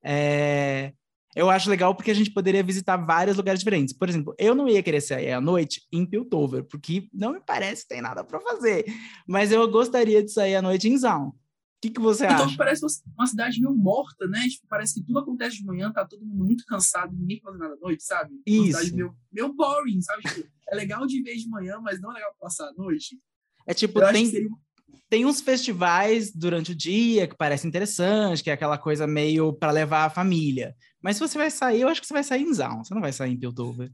é 0.04 0.94
Eu 1.36 1.50
acho 1.50 1.70
legal 1.70 1.96
porque 1.96 2.12
a 2.12 2.14
gente 2.14 2.32
poderia 2.32 2.62
visitar 2.62 2.96
vários 2.98 3.38
lugares 3.38 3.60
diferentes. 3.60 3.92
Por 3.92 4.08
exemplo, 4.08 4.36
eu 4.38 4.54
não 4.54 4.70
ia 4.70 4.84
querer 4.84 5.02
sair 5.02 5.32
à 5.32 5.42
noite 5.42 5.82
em 5.92 6.06
Piltover, 6.06 6.64
porque 6.64 7.08
não 7.12 7.34
me 7.34 7.40
parece 7.40 7.82
que 7.82 7.90
tem 7.90 8.02
nada 8.02 8.24
para 8.24 8.40
fazer. 8.40 8.86
Mas 9.28 9.52
eu 9.52 9.68
gostaria 9.72 10.24
de 10.24 10.32
sair 10.32 10.56
à 10.56 10.62
noite 10.62 10.88
em 10.88 10.96
Zaun. 10.98 11.32
Que, 11.84 11.90
que 11.90 12.00
você 12.00 12.24
então, 12.24 12.46
acha? 12.46 12.56
parece 12.56 12.86
uma 13.14 13.28
cidade 13.28 13.60
meio 13.60 13.76
morta, 13.76 14.26
né? 14.26 14.40
Tipo, 14.48 14.66
parece 14.70 14.94
que 14.94 15.04
tudo 15.04 15.20
acontece 15.20 15.58
de 15.58 15.66
manhã, 15.66 15.92
tá 15.92 16.06
todo 16.06 16.26
mundo 16.26 16.46
muito 16.46 16.64
cansado, 16.66 17.14
ninguém 17.14 17.42
faz 17.42 17.60
nada 17.60 17.74
à 17.74 17.78
noite, 17.78 18.02
sabe? 18.06 18.36
Uma 18.36 18.42
Isso. 18.46 18.66
cidade 18.68 18.96
meio, 18.96 19.14
meio 19.30 19.54
boring, 19.54 20.02
sabe? 20.02 20.24
Tipo, 20.24 20.48
é 20.70 20.76
legal 20.78 21.06
de 21.06 21.22
ver 21.22 21.36
de 21.36 21.50
manhã, 21.50 21.82
mas 21.82 22.00
não 22.00 22.12
é 22.12 22.14
legal 22.14 22.34
passar 22.40 22.70
a 22.70 22.72
noite. 22.72 23.20
É 23.68 23.74
tipo, 23.74 24.00
Eu 24.00 24.14
tem, 24.14 24.28
seria 24.28 24.48
uma 24.48 24.58
tem 25.10 25.26
uns 25.26 25.42
festivais 25.42 26.34
durante 26.34 26.72
o 26.72 26.76
dia 26.76 27.28
que 27.28 27.36
parece 27.36 27.68
interessante, 27.68 28.42
que 28.42 28.50
é 28.50 28.54
aquela 28.54 28.78
coisa 28.78 29.06
meio 29.06 29.52
para 29.52 29.70
levar 29.74 30.06
a 30.06 30.10
família. 30.10 30.78
Mas 31.02 31.18
se 31.18 31.20
você 31.20 31.38
vai 31.38 31.52
sair, 31.52 31.82
eu 31.82 31.90
acho 31.90 32.00
que 32.00 32.08
você 32.08 32.14
vai 32.14 32.24
sair 32.24 32.44
em 32.44 32.54
Zaun, 32.54 32.82
você 32.82 32.94
não 32.94 33.02
vai 33.02 33.12
sair 33.12 33.34
em 33.34 33.38
Piltover. 33.38 33.92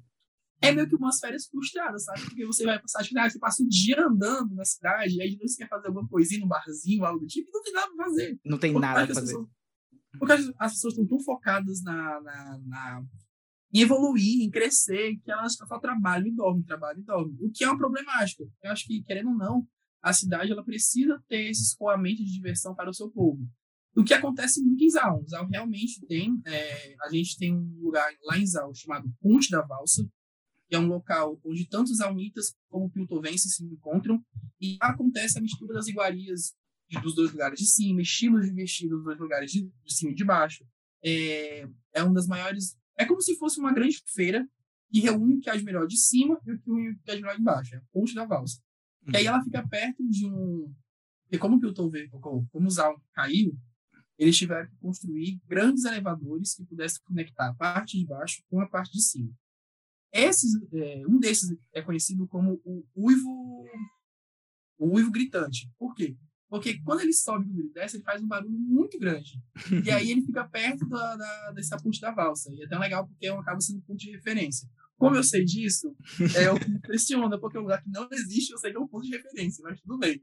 É 0.61 0.71
meio 0.73 0.87
que 0.89 0.95
umas 0.95 1.19
férias 1.19 1.47
frustradas, 1.47 2.03
sabe? 2.03 2.21
Porque 2.21 2.45
você 2.45 2.65
vai 2.65 2.79
passar, 2.79 3.03
tipo, 3.03 3.19
ah, 3.19 3.29
você 3.29 3.39
passa 3.39 3.63
o 3.63 3.67
dia 3.67 4.01
andando 4.05 4.53
na 4.55 4.65
cidade, 4.65 5.21
aí 5.21 5.37
você 5.37 5.57
quer 5.63 5.69
fazer 5.69 5.87
alguma 5.87 6.07
coisinha 6.07 6.41
no 6.41 6.47
barzinho, 6.47 7.05
algo 7.05 7.19
do 7.21 7.27
tipo, 7.27 7.47
e 7.49 7.51
não 7.53 7.63
tem 7.63 7.73
nada 7.73 7.87
pra 7.95 8.05
fazer. 8.05 8.39
Não 8.45 8.57
tem 8.57 8.71
Porque 8.73 8.85
nada 8.87 9.05
pra 9.05 9.15
fazer. 9.15 9.27
pessoas- 9.27 9.47
Porque 10.17 10.33
as 10.33 10.51
as 10.59 10.73
pessoas 10.73 10.93
estão 10.93 11.07
tão 11.07 11.19
focadas 11.23 11.81
na, 11.83 12.21
na, 12.21 12.59
na- 12.65 13.03
em 13.73 13.81
evoluir, 13.81 14.41
em 14.41 14.49
crescer, 14.49 15.15
que 15.23 15.31
elas 15.31 15.53
só 15.55 15.79
trabalham 15.79 16.27
e 16.27 16.35
dormem, 16.35 16.63
trabalham 16.63 16.99
e 17.01 17.03
dormem. 17.03 17.37
O 17.39 17.51
que 17.51 17.63
é 17.63 17.67
uma 17.67 17.77
problemática. 17.77 18.43
Eu 18.63 18.71
acho 18.71 18.85
que, 18.87 19.03
querendo 19.03 19.29
ou 19.29 19.37
não, 19.37 19.67
a 20.01 20.11
cidade 20.11 20.51
ela 20.51 20.63
precisa 20.65 21.21
ter 21.27 21.49
esse 21.49 21.61
escoamento 21.63 22.23
de 22.23 22.31
diversão 22.33 22.73
para 22.73 22.89
o 22.89 22.93
seu 22.93 23.09
povo. 23.11 23.47
O 23.95 24.03
que 24.03 24.13
acontece 24.13 24.63
muito 24.63 24.83
em 24.83 24.89
Zaun. 24.89 25.23
Zaun 25.27 25.47
realmente 25.47 26.03
tem. 26.07 26.41
é, 26.45 26.95
a 27.03 27.09
gente 27.09 27.37
tem 27.37 27.53
um 27.55 27.79
lugar 27.81 28.09
lá 28.23 28.37
em 28.37 28.45
Zaun 28.47 28.73
chamado 28.73 29.11
Ponte 29.21 29.49
da 29.51 29.61
Valsa, 29.61 30.03
que 30.69 30.75
é 30.75 30.79
um 30.79 30.87
local 30.87 31.39
onde 31.43 31.67
tanto 31.67 31.91
os 31.91 31.99
aunitas 31.99 32.55
como 32.69 32.89
piltovenses 32.91 33.55
se 33.55 33.63
encontram, 33.63 34.23
e 34.61 34.77
acontece 34.79 35.39
a 35.39 35.41
mistura 35.41 35.73
das 35.73 35.87
iguarias 35.87 36.53
dos 37.01 37.15
dois 37.15 37.31
lugares 37.31 37.59
de 37.59 37.65
cima, 37.65 38.01
estilos 38.01 38.45
de 38.45 38.53
vestido 38.53 38.95
dos 38.95 39.05
dois 39.05 39.19
lugares 39.19 39.51
de, 39.51 39.63
de 39.63 39.93
cima 39.93 40.11
e 40.11 40.15
de 40.15 40.23
baixo. 40.23 40.63
É, 41.03 41.67
é 41.93 42.03
uma 42.03 42.13
das 42.13 42.27
maiores. 42.27 42.77
É 42.97 43.05
como 43.05 43.21
se 43.21 43.35
fosse 43.37 43.59
uma 43.59 43.73
grande 43.73 44.01
feira 44.13 44.47
que 44.91 44.99
reúne 44.99 45.35
o 45.35 45.39
que 45.39 45.49
há 45.49 45.55
de 45.55 45.63
melhor 45.63 45.87
de 45.87 45.97
cima 45.97 46.39
e 46.45 46.51
o 46.51 46.59
que 46.59 46.71
o 46.71 47.11
há 47.11 47.15
de 47.15 47.21
melhor 47.21 47.37
de 47.37 47.43
baixo. 47.43 47.75
É 47.75 47.77
a 47.77 47.83
ponte 47.91 48.13
da 48.13 48.25
valsa. 48.25 48.59
E 49.11 49.17
aí 49.17 49.25
ela 49.25 49.43
fica 49.43 49.67
perto 49.67 50.07
de 50.07 50.25
um. 50.27 50.73
Porque 51.23 51.37
como 51.37 51.57
o 51.57 51.59
Piltover, 51.59 52.09
como 52.09 52.67
o 52.67 52.69
Zaun 52.69 52.95
caiu, 53.13 53.55
eles 54.17 54.37
tiveram 54.37 54.67
que 54.67 54.75
construir 54.77 55.39
grandes 55.47 55.85
elevadores 55.85 56.55
que 56.55 56.65
pudessem 56.65 57.01
conectar 57.03 57.49
a 57.49 57.53
parte 57.53 57.97
de 57.97 58.05
baixo 58.05 58.43
com 58.49 58.59
a 58.59 58.67
parte 58.67 58.91
de 58.91 59.01
cima. 59.01 59.31
Esses, 60.11 60.51
é, 60.73 61.03
um 61.07 61.19
desses 61.19 61.55
é 61.73 61.81
conhecido 61.81 62.27
como 62.27 62.59
o 62.65 62.83
uivo, 62.95 63.65
o 64.77 64.95
uivo 64.95 65.11
gritante. 65.11 65.69
Por 65.77 65.93
quê? 65.93 66.15
Porque 66.49 66.81
quando 66.81 67.01
ele 67.01 67.13
sobe 67.13 67.45
quando 67.45 67.59
ele 67.59 67.71
desce, 67.71 67.97
ele 67.97 68.03
faz 68.03 68.21
um 68.23 68.27
barulho 68.27 68.57
muito 68.59 68.97
grande. 68.97 69.39
E 69.85 69.91
aí 69.91 70.09
ele 70.09 70.23
fica 70.23 70.47
perto 70.47 70.87
da, 70.87 71.15
da, 71.15 71.51
dessa 71.51 71.77
ponte 71.77 72.01
da 72.01 72.11
valsa. 72.11 72.51
E 72.55 72.63
é 72.63 72.67
tão 72.67 72.79
legal 72.79 73.07
porque 73.07 73.27
acaba 73.27 73.61
sendo 73.61 73.77
um 73.77 73.81
ponto 73.81 73.99
de 73.99 74.09
referência. 74.11 74.67
Como 74.97 75.15
eu 75.15 75.23
sei 75.23 75.45
disso, 75.45 75.95
é 76.35 76.49
o 76.51 76.59
que 76.59 76.67
me 76.69 76.77
impressiona, 76.77 77.39
porque 77.39 77.55
é 77.55 77.59
um 77.59 77.63
lugar 77.63 77.81
que 77.83 77.89
não 77.89 78.07
existe, 78.11 78.51
eu 78.51 78.57
sei 78.57 78.71
que 78.71 78.77
é 78.77 78.79
um 78.79 78.87
ponto 78.87 79.05
de 79.05 79.11
referência, 79.15 79.63
mas 79.63 79.79
tudo 79.79 79.97
bem. 79.99 80.21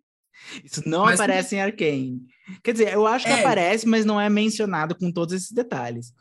Isso 0.62 0.86
não 0.86 1.04
Mas- 1.04 1.18
aparece 1.18 1.54
em 1.56 1.60
Arcane. 1.62 2.20
Quer 2.62 2.72
dizer, 2.72 2.92
eu 2.92 3.06
acho 3.06 3.24
que 3.24 3.32
É. 3.32 3.40
aparece, 3.40 3.86
mas 3.86 4.04
não 4.04 4.20
é 4.20 4.28
mencionado 4.28 4.94
com 4.94 5.10
todos 5.10 5.32
esses 5.34 5.50
detalhes. 5.52 6.12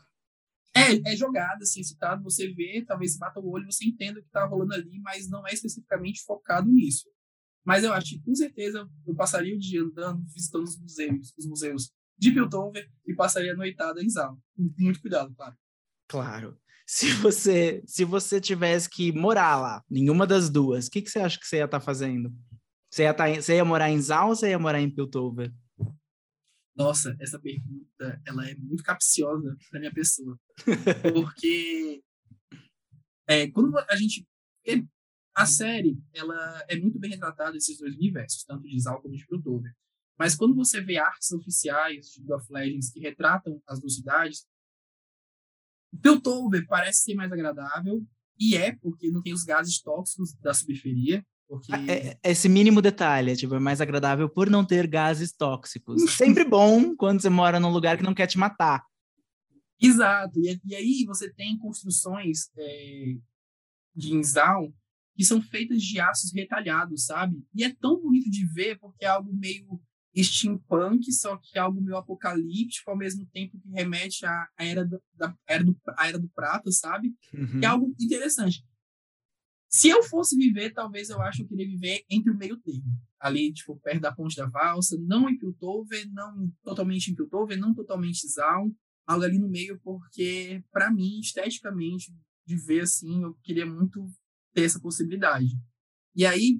É, 0.76 1.12
é 1.12 1.16
jogado, 1.16 1.62
assim, 1.62 1.82
citado, 1.82 2.22
você 2.22 2.52
vê, 2.52 2.84
talvez 2.86 3.12
você 3.12 3.18
bata 3.18 3.40
o 3.40 3.50
olho, 3.50 3.70
você 3.70 3.86
entenda 3.86 4.20
o 4.20 4.22
que 4.22 4.30
tá 4.30 4.44
rolando 4.44 4.74
ali, 4.74 5.00
mas 5.00 5.28
não 5.28 5.46
é 5.46 5.52
especificamente 5.52 6.22
focado 6.24 6.70
nisso. 6.70 7.08
Mas 7.64 7.82
eu 7.82 7.92
acho 7.92 8.10
que, 8.10 8.22
com 8.22 8.34
certeza, 8.34 8.88
eu 9.06 9.14
passaria 9.14 9.54
o 9.54 9.58
dia 9.58 9.82
andando, 9.82 10.24
visitando 10.32 10.64
os 10.64 10.78
museus, 10.78 11.34
os 11.36 11.46
museus 11.46 11.92
de 12.18 12.30
Piltover 12.30 12.88
e 13.06 13.14
passaria 13.14 13.52
a 13.52 13.56
noitada 13.56 14.02
em. 14.02 14.06
Com 14.06 14.72
muito 14.78 15.00
cuidado, 15.00 15.34
claro. 15.34 15.56
Claro. 16.08 16.58
Se 16.86 17.10
você, 17.14 17.82
se 17.84 18.04
você 18.04 18.40
tivesse 18.40 18.88
que 18.88 19.10
morar 19.10 19.60
lá, 19.60 19.84
nenhuma 19.90 20.24
das 20.26 20.48
duas, 20.48 20.86
o 20.86 20.90
que, 20.90 21.02
que 21.02 21.10
você 21.10 21.18
acha 21.18 21.38
que 21.38 21.46
você 21.46 21.56
ia 21.56 21.64
estar 21.64 21.80
fazendo? 21.80 22.32
Você 22.88 23.02
ia, 23.02 23.12
tá 23.12 23.28
você 23.28 23.56
ia 23.56 23.64
morar 23.64 23.90
em 23.90 24.00
Zaun 24.00 24.28
ou 24.28 24.36
você 24.36 24.50
ia 24.50 24.58
morar 24.58 24.80
em 24.80 24.88
Piltover? 24.88 25.52
Nossa, 26.76 27.16
essa 27.18 27.38
pergunta, 27.40 28.20
ela 28.26 28.48
é 28.48 28.54
muito 28.56 28.82
capciosa 28.82 29.56
para 29.70 29.80
minha 29.80 29.92
pessoa. 29.92 30.38
Porque 31.14 32.02
é, 33.26 33.50
quando 33.50 33.78
a 33.78 33.96
gente... 33.96 34.26
é, 34.66 34.82
A 35.34 35.46
série, 35.46 35.98
ela 36.14 36.64
é 36.68 36.76
muito 36.76 36.98
bem 36.98 37.10
retratada 37.10 37.56
esses 37.56 37.78
dois 37.78 37.94
universos, 37.94 38.44
tanto 38.44 38.68
de 38.68 38.80
Zal 38.80 39.00
como 39.02 39.16
de 39.16 39.26
Piltover. 39.26 39.74
Mas 40.18 40.34
quando 40.34 40.54
você 40.54 40.80
vê 40.80 40.96
artes 40.96 41.30
oficiais 41.32 42.06
de 42.08 42.20
League 42.20 42.32
of 42.32 42.52
Legends 42.52 42.90
que 42.90 43.00
retratam 43.00 43.62
as 43.66 43.78
duas 43.80 43.94
cidades, 43.94 44.46
Piltover 46.02 46.66
parece 46.66 47.02
ser 47.02 47.14
mais 47.14 47.30
agradável, 47.32 48.06
e 48.38 48.54
é, 48.56 48.74
porque 48.76 49.10
não 49.10 49.22
tem 49.22 49.32
os 49.32 49.44
gases 49.44 49.80
tóxicos 49.80 50.34
da 50.40 50.52
subferia, 50.52 51.22
porque... 51.48 51.72
É- 51.72 52.08
é- 52.08 52.18
esse 52.24 52.48
mínimo 52.48 52.82
detalhe, 52.82 53.32
é, 53.32 53.36
tipo, 53.36 53.54
é 53.54 53.58
mais 53.58 53.80
agradável 53.80 54.28
por 54.28 54.50
não 54.50 54.64
ter 54.64 54.86
gases 54.86 55.32
tóxicos. 55.32 56.02
Sempre 56.16 56.44
bom 56.44 56.94
quando 56.96 57.20
você 57.20 57.28
mora 57.28 57.60
num 57.60 57.70
lugar 57.70 57.96
que 57.96 58.02
não 58.02 58.14
quer 58.14 58.26
te 58.26 58.38
matar. 58.38 58.84
Exato. 59.80 60.38
E, 60.40 60.60
e 60.64 60.74
aí 60.74 61.04
você 61.06 61.32
tem 61.32 61.58
construções 61.58 62.50
é, 62.56 63.16
de 63.94 64.14
Inzal 64.14 64.72
que 65.16 65.24
são 65.24 65.40
feitas 65.40 65.82
de 65.82 65.98
aços 65.98 66.32
retalhados, 66.32 67.06
sabe? 67.06 67.42
E 67.54 67.64
é 67.64 67.74
tão 67.74 68.00
bonito 68.00 68.30
de 68.30 68.44
ver 68.44 68.78
porque 68.78 69.04
é 69.04 69.08
algo 69.08 69.32
meio 69.32 69.80
steampunk, 70.14 71.10
só 71.12 71.36
que 71.36 71.58
é 71.58 71.60
algo 71.60 71.80
meio 71.80 71.96
apocalíptico, 71.96 72.90
ao 72.90 72.96
mesmo 72.96 73.26
tempo 73.32 73.58
que 73.58 73.70
remete 73.70 74.24
à 74.24 74.48
à 74.56 74.64
era, 74.64 74.84
do, 74.84 75.02
da, 75.14 75.34
era, 75.46 75.64
do, 75.64 75.76
à 75.96 76.08
era 76.08 76.18
do 76.18 76.28
prata, 76.28 76.70
sabe? 76.70 77.14
Uhum. 77.32 77.60
Que 77.60 77.66
é 77.66 77.68
algo 77.68 77.94
interessante. 78.00 78.64
Se 79.76 79.90
eu 79.90 80.02
fosse 80.02 80.34
viver, 80.38 80.72
talvez 80.72 81.10
eu 81.10 81.20
acho 81.20 81.36
que 81.36 81.42
eu 81.42 81.48
queria 81.48 81.66
viver 81.66 82.02
entre 82.08 82.30
o 82.30 82.34
meio 82.34 82.56
termo. 82.56 82.98
Ali, 83.20 83.52
tipo, 83.52 83.78
perto 83.80 84.00
da 84.00 84.10
Ponte 84.10 84.34
da 84.34 84.46
Valsa, 84.46 84.96
não 84.98 85.28
em 85.28 85.36
Piltover, 85.36 86.10
não 86.12 86.50
totalmente 86.62 87.10
em 87.10 87.14
Piltover, 87.14 87.58
não 87.58 87.74
totalmente 87.74 88.26
Zaun, 88.26 88.74
algo 89.06 89.24
ali 89.24 89.38
no 89.38 89.50
meio, 89.50 89.78
porque, 89.84 90.64
para 90.72 90.90
mim, 90.90 91.20
esteticamente, 91.20 92.10
de 92.46 92.56
ver 92.56 92.84
assim, 92.84 93.22
eu 93.22 93.34
queria 93.42 93.66
muito 93.66 94.02
ter 94.54 94.62
essa 94.62 94.80
possibilidade. 94.80 95.48
E 96.14 96.24
aí, 96.24 96.58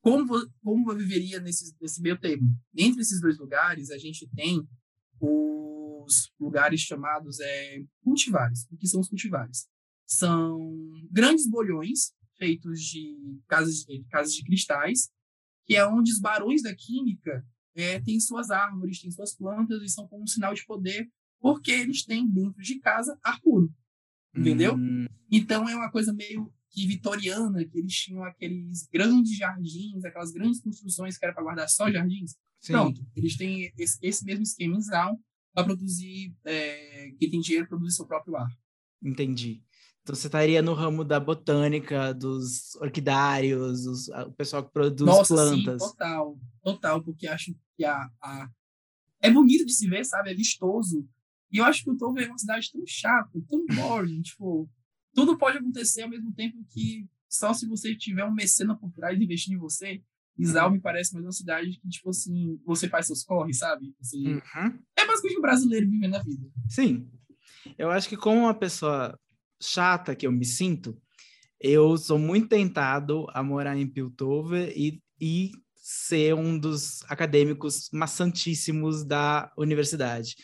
como, 0.00 0.26
como 0.60 0.90
eu 0.90 0.98
viveria 0.98 1.38
nesse, 1.38 1.72
nesse 1.80 2.02
meio 2.02 2.18
termo? 2.18 2.48
Entre 2.76 3.00
esses 3.00 3.20
dois 3.20 3.38
lugares, 3.38 3.92
a 3.92 3.96
gente 3.96 4.28
tem 4.34 4.60
os 5.20 6.32
lugares 6.40 6.80
chamados 6.80 7.38
é, 7.38 7.84
cultivares. 8.02 8.66
O 8.72 8.76
que 8.76 8.88
são 8.88 9.00
os 9.00 9.08
cultivares? 9.08 9.68
São 10.04 10.58
grandes 11.12 11.48
bolhões 11.48 12.18
feitos 12.40 12.80
de 12.80 13.38
casas, 13.46 13.84
de 13.84 14.02
casas 14.08 14.32
de 14.32 14.42
cristais, 14.42 15.10
que 15.66 15.76
é 15.76 15.86
onde 15.86 16.10
os 16.10 16.18
barões 16.18 16.62
da 16.62 16.74
química 16.74 17.46
é, 17.74 18.00
têm 18.00 18.18
suas 18.18 18.50
árvores, 18.50 19.00
têm 19.00 19.10
suas 19.10 19.36
plantas 19.36 19.82
e 19.82 19.88
são 19.88 20.08
como 20.08 20.24
um 20.24 20.26
sinal 20.26 20.54
de 20.54 20.64
poder, 20.64 21.06
porque 21.38 21.70
eles 21.70 22.04
têm 22.04 22.26
dentro 22.26 22.60
de 22.62 22.80
casa 22.80 23.16
ar 23.22 23.38
puro. 23.40 23.70
Entendeu? 24.34 24.74
Hum, 24.74 25.06
Então 25.30 25.68
é 25.68 25.76
uma 25.76 25.90
coisa 25.90 26.12
meio 26.12 26.52
que 26.70 26.86
vitoriana, 26.86 27.64
que 27.64 27.78
eles 27.78 27.94
tinham 27.94 28.24
aqueles 28.24 28.88
grandes 28.92 29.36
jardins, 29.36 30.04
aquelas 30.04 30.32
grandes 30.32 30.60
construções 30.60 31.18
que 31.18 31.24
era 31.24 31.34
para 31.34 31.42
guardar 31.42 31.68
só 31.68 31.90
jardins. 31.90 32.36
sim. 32.60 32.72
Pronto, 32.72 33.04
eles 33.14 33.36
têm 33.36 33.70
esse, 33.76 33.98
esse 34.02 34.24
mesmo 34.24 34.42
esquema 34.42 34.76
em 34.76 34.80
para 35.52 35.64
produzir, 35.64 36.34
é, 36.44 37.10
quem 37.18 37.30
tem 37.30 37.40
dinheiro 37.40 37.68
produzir 37.68 37.94
seu 37.96 38.06
próprio 38.06 38.36
ar. 38.36 38.48
Entendi. 39.02 39.62
Então 40.02 40.14
você 40.14 40.28
estaria 40.28 40.62
no 40.62 40.74
ramo 40.74 41.04
da 41.04 41.20
botânica, 41.20 42.14
dos 42.14 42.74
orquidários, 42.76 44.08
o 44.08 44.32
pessoal 44.32 44.64
que 44.64 44.72
produz 44.72 45.06
Nossa, 45.06 45.34
plantas. 45.34 45.82
sim, 45.82 45.88
total, 45.88 46.38
total, 46.62 47.02
porque 47.02 47.26
acho 47.26 47.54
que 47.76 47.84
a, 47.84 48.10
a... 48.22 48.50
é 49.20 49.30
bonito 49.30 49.66
de 49.66 49.72
se 49.72 49.88
ver, 49.88 50.04
sabe? 50.04 50.30
É 50.30 50.34
vistoso. 50.34 51.06
E 51.52 51.58
eu 51.58 51.64
acho 51.64 51.84
que 51.84 51.90
o 51.90 51.96
Tover 51.96 52.24
é 52.24 52.28
uma 52.28 52.38
cidade 52.38 52.70
tão 52.72 52.82
chata, 52.86 53.40
tão 53.48 53.66
boring, 53.66 54.22
tipo, 54.22 54.68
tudo 55.14 55.36
pode 55.36 55.58
acontecer 55.58 56.02
ao 56.02 56.08
mesmo 56.08 56.32
tempo 56.32 56.56
que 56.70 57.06
só 57.28 57.52
se 57.52 57.66
você 57.66 57.94
tiver 57.94 58.24
um 58.24 58.32
mecena 58.32 58.76
por 58.76 58.90
trás 58.92 59.20
investindo 59.20 59.54
em 59.54 59.60
você. 59.60 60.02
Isal 60.38 60.70
me 60.70 60.80
parece 60.80 61.12
mais 61.12 61.26
uma 61.26 61.32
cidade 61.32 61.78
que, 61.78 61.88
tipo 61.88 62.08
assim, 62.08 62.58
você 62.64 62.88
faz 62.88 63.06
seus 63.06 63.22
corres, 63.22 63.58
sabe? 63.58 63.94
Você... 64.00 64.16
Uhum. 64.16 64.78
É 64.96 65.06
basicamente 65.06 65.38
um 65.38 65.42
brasileiro 65.42 65.90
vivendo 65.90 66.14
a 66.14 66.22
vida. 66.22 66.48
Sim. 66.66 67.06
Eu 67.76 67.90
acho 67.90 68.08
que 68.08 68.16
como 68.16 68.40
uma 68.40 68.54
pessoa 68.54 69.18
chata 69.60 70.14
que 70.14 70.26
eu 70.26 70.32
me 70.32 70.44
sinto, 70.44 70.96
eu 71.60 71.96
sou 71.98 72.18
muito 72.18 72.48
tentado 72.48 73.26
a 73.34 73.42
morar 73.42 73.76
em 73.76 73.86
Piltover 73.86 74.72
e, 74.74 75.02
e 75.20 75.52
ser 75.74 76.34
um 76.34 76.58
dos 76.58 77.02
acadêmicos 77.08 77.90
maçantíssimos 77.92 79.04
da 79.04 79.52
universidade. 79.56 80.36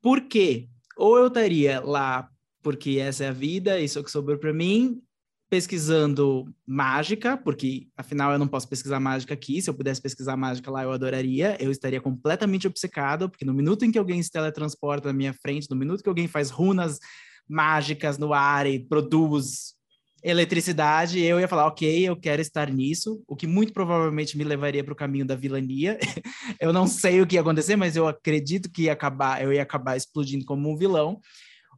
Por 0.00 0.22
quê? 0.22 0.68
Ou 0.96 1.18
eu 1.18 1.26
estaria 1.26 1.80
lá 1.80 2.28
porque 2.62 2.98
essa 2.98 3.24
é 3.24 3.28
a 3.28 3.32
vida, 3.32 3.80
isso 3.80 3.98
é 3.98 4.00
o 4.00 4.04
que 4.04 4.10
sobrou 4.10 4.38
para 4.38 4.52
mim. 4.52 5.02
Pesquisando 5.50 6.44
mágica, 6.66 7.34
porque 7.34 7.88
afinal 7.96 8.30
eu 8.32 8.38
não 8.38 8.46
posso 8.46 8.68
pesquisar 8.68 9.00
mágica 9.00 9.32
aqui. 9.32 9.62
Se 9.62 9.70
eu 9.70 9.74
pudesse 9.74 10.00
pesquisar 10.00 10.36
mágica 10.36 10.70
lá, 10.70 10.82
eu 10.82 10.92
adoraria. 10.92 11.56
Eu 11.58 11.70
estaria 11.70 12.02
completamente 12.02 12.66
obcecado, 12.66 13.30
porque 13.30 13.46
no 13.46 13.54
minuto 13.54 13.82
em 13.84 13.90
que 13.90 13.98
alguém 13.98 14.22
se 14.22 14.30
teletransporta 14.30 15.08
na 15.08 15.14
minha 15.14 15.32
frente, 15.32 15.70
no 15.70 15.76
minuto 15.76 16.02
que 16.02 16.08
alguém 16.08 16.28
faz 16.28 16.50
runas 16.50 16.98
mágicas 17.48 18.18
no 18.18 18.32
ar 18.32 18.66
e 18.66 18.78
produz 18.78 19.78
eletricidade, 20.22 21.20
eu 21.20 21.38
ia 21.38 21.46
falar, 21.46 21.66
ok, 21.66 22.08
eu 22.08 22.16
quero 22.16 22.42
estar 22.42 22.70
nisso, 22.70 23.22
o 23.26 23.36
que 23.36 23.46
muito 23.46 23.72
provavelmente 23.72 24.36
me 24.36 24.44
levaria 24.44 24.82
para 24.82 24.92
o 24.92 24.96
caminho 24.96 25.24
da 25.24 25.36
vilania. 25.36 25.98
eu 26.60 26.72
não 26.72 26.86
sei 26.86 27.20
o 27.20 27.26
que 27.26 27.36
ia 27.36 27.40
acontecer, 27.40 27.76
mas 27.76 27.96
eu 27.96 28.06
acredito 28.08 28.70
que 28.70 28.82
ia 28.82 28.92
acabar, 28.92 29.42
eu 29.42 29.52
ia 29.52 29.62
acabar 29.62 29.96
explodindo 29.96 30.44
como 30.44 30.70
um 30.70 30.76
vilão. 30.76 31.20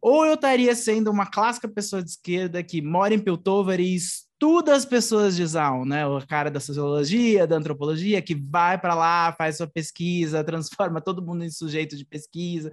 Ou 0.03 0.25
eu 0.25 0.35
estaria 0.35 0.75
sendo 0.75 1.11
uma 1.11 1.27
clássica 1.27 1.69
pessoa 1.69 2.03
de 2.03 2.11
esquerda 2.11 2.63
que 2.63 2.81
mora 2.81 3.13
em 3.13 3.19
Piltover 3.19 3.79
e 3.79 3.95
estuda 3.95 4.75
as 4.75 4.87
pessoas 4.87 5.37
de 5.37 5.47
Zaun, 5.47 5.85
né? 5.85 6.07
O 6.07 6.27
cara 6.27 6.51
da 6.51 6.59
sociologia, 6.59 7.47
da 7.47 7.57
antropologia, 7.57 8.23
que 8.23 8.35
vai 8.35 8.81
para 8.81 8.95
lá, 8.95 9.35
faz 9.37 9.59
sua 9.59 9.67
pesquisa, 9.67 10.43
transforma 10.45 11.03
todo 11.03 11.25
mundo 11.25 11.45
em 11.45 11.51
sujeito 11.51 11.95
de 11.95 12.07
pesquisa 12.07 12.73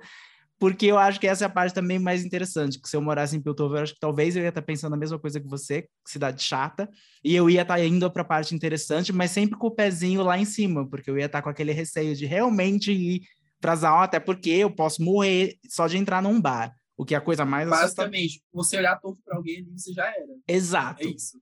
porque 0.60 0.88
eu 0.88 0.98
acho 0.98 1.20
que 1.20 1.28
essa 1.28 1.46
é 1.46 1.48
a 1.48 1.50
parte 1.50 1.74
também 1.74 2.00
mais 2.00 2.26
interessante, 2.26 2.80
que 2.80 2.90
se 2.90 2.96
eu 2.96 3.02
morasse 3.02 3.36
em 3.36 3.42
Piltover, 3.42 3.84
acho 3.84 3.94
que 3.94 4.00
talvez 4.00 4.36
eu 4.36 4.42
ia 4.42 4.50
estar 4.50 4.62
pensando 4.62 4.94
a 4.94 4.98
mesma 4.98 5.20
coisa 5.20 5.40
que 5.40 5.48
você, 5.48 5.88
cidade 6.06 6.42
chata, 6.42 6.90
e 7.24 7.36
eu 7.36 7.50
ia 7.50 7.62
estar 7.62 7.80
indo 7.84 8.10
para 8.12 8.24
a 8.24 8.26
parte 8.26 8.56
interessante, 8.56 9.14
mas 9.14 9.32
sempre 9.32 9.58
com 9.58 9.68
o 9.68 9.76
pezinho 9.76 10.24
lá 10.24 10.38
em 10.38 10.46
cima, 10.46 10.88
porque 10.90 11.10
eu 11.10 11.18
ia 11.18 11.26
estar 11.26 11.42
com 11.42 11.50
aquele 11.50 11.72
receio 11.72 12.16
de 12.16 12.26
realmente 12.26 12.92
ir 12.92 13.22
para 13.62 13.76
Zaun, 13.76 14.00
até 14.00 14.20
porque 14.20 14.50
eu 14.50 14.72
posso 14.72 15.02
morrer 15.04 15.58
só 15.70 15.88
de 15.88 15.98
entrar 15.98 16.22
num 16.22 16.42
bar, 16.42 16.74
o 16.96 17.06
que 17.06 17.14
é 17.14 17.18
a 17.18 17.22
coisa 17.22 17.46
mais 17.46 17.70
Basicamente, 17.70 18.42
você 18.52 18.78
olhar 18.78 19.00
torto 19.00 19.22
para 19.24 19.38
alguém 19.38 19.60
ali, 19.60 19.72
você 19.78 19.94
já 19.94 20.06
era. 20.06 20.26
Exato. 20.48 21.04
É 21.04 21.12
isso. 21.12 21.40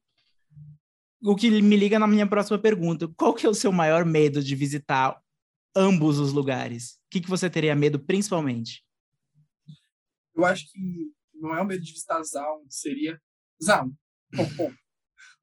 O 1.24 1.36
que 1.36 1.50
me 1.62 1.78
liga 1.78 1.98
na 1.98 2.08
minha 2.08 2.28
próxima 2.28 2.60
pergunta, 2.60 3.08
qual 3.16 3.34
que 3.34 3.46
é 3.46 3.50
o 3.50 3.54
seu 3.54 3.72
maior 3.72 4.06
medo 4.06 4.44
de 4.44 4.56
visitar 4.56 5.18
ambos 5.76 6.20
os 6.20 6.34
lugares? 6.34 6.94
O 6.94 6.98
que, 7.12 7.22
que 7.22 7.30
você 7.30 7.50
teria 7.50 7.76
medo 7.76 7.98
principalmente? 7.98 8.85
Eu 10.36 10.46
acho 10.46 10.72
que 10.72 11.14
não 11.34 11.56
é 11.56 11.62
o 11.62 11.66
medo 11.66 11.84
de 11.84 11.92
visitar 11.92 12.22
Zaun, 12.24 12.66
seria 12.70 13.22
Zaun. 13.64 13.94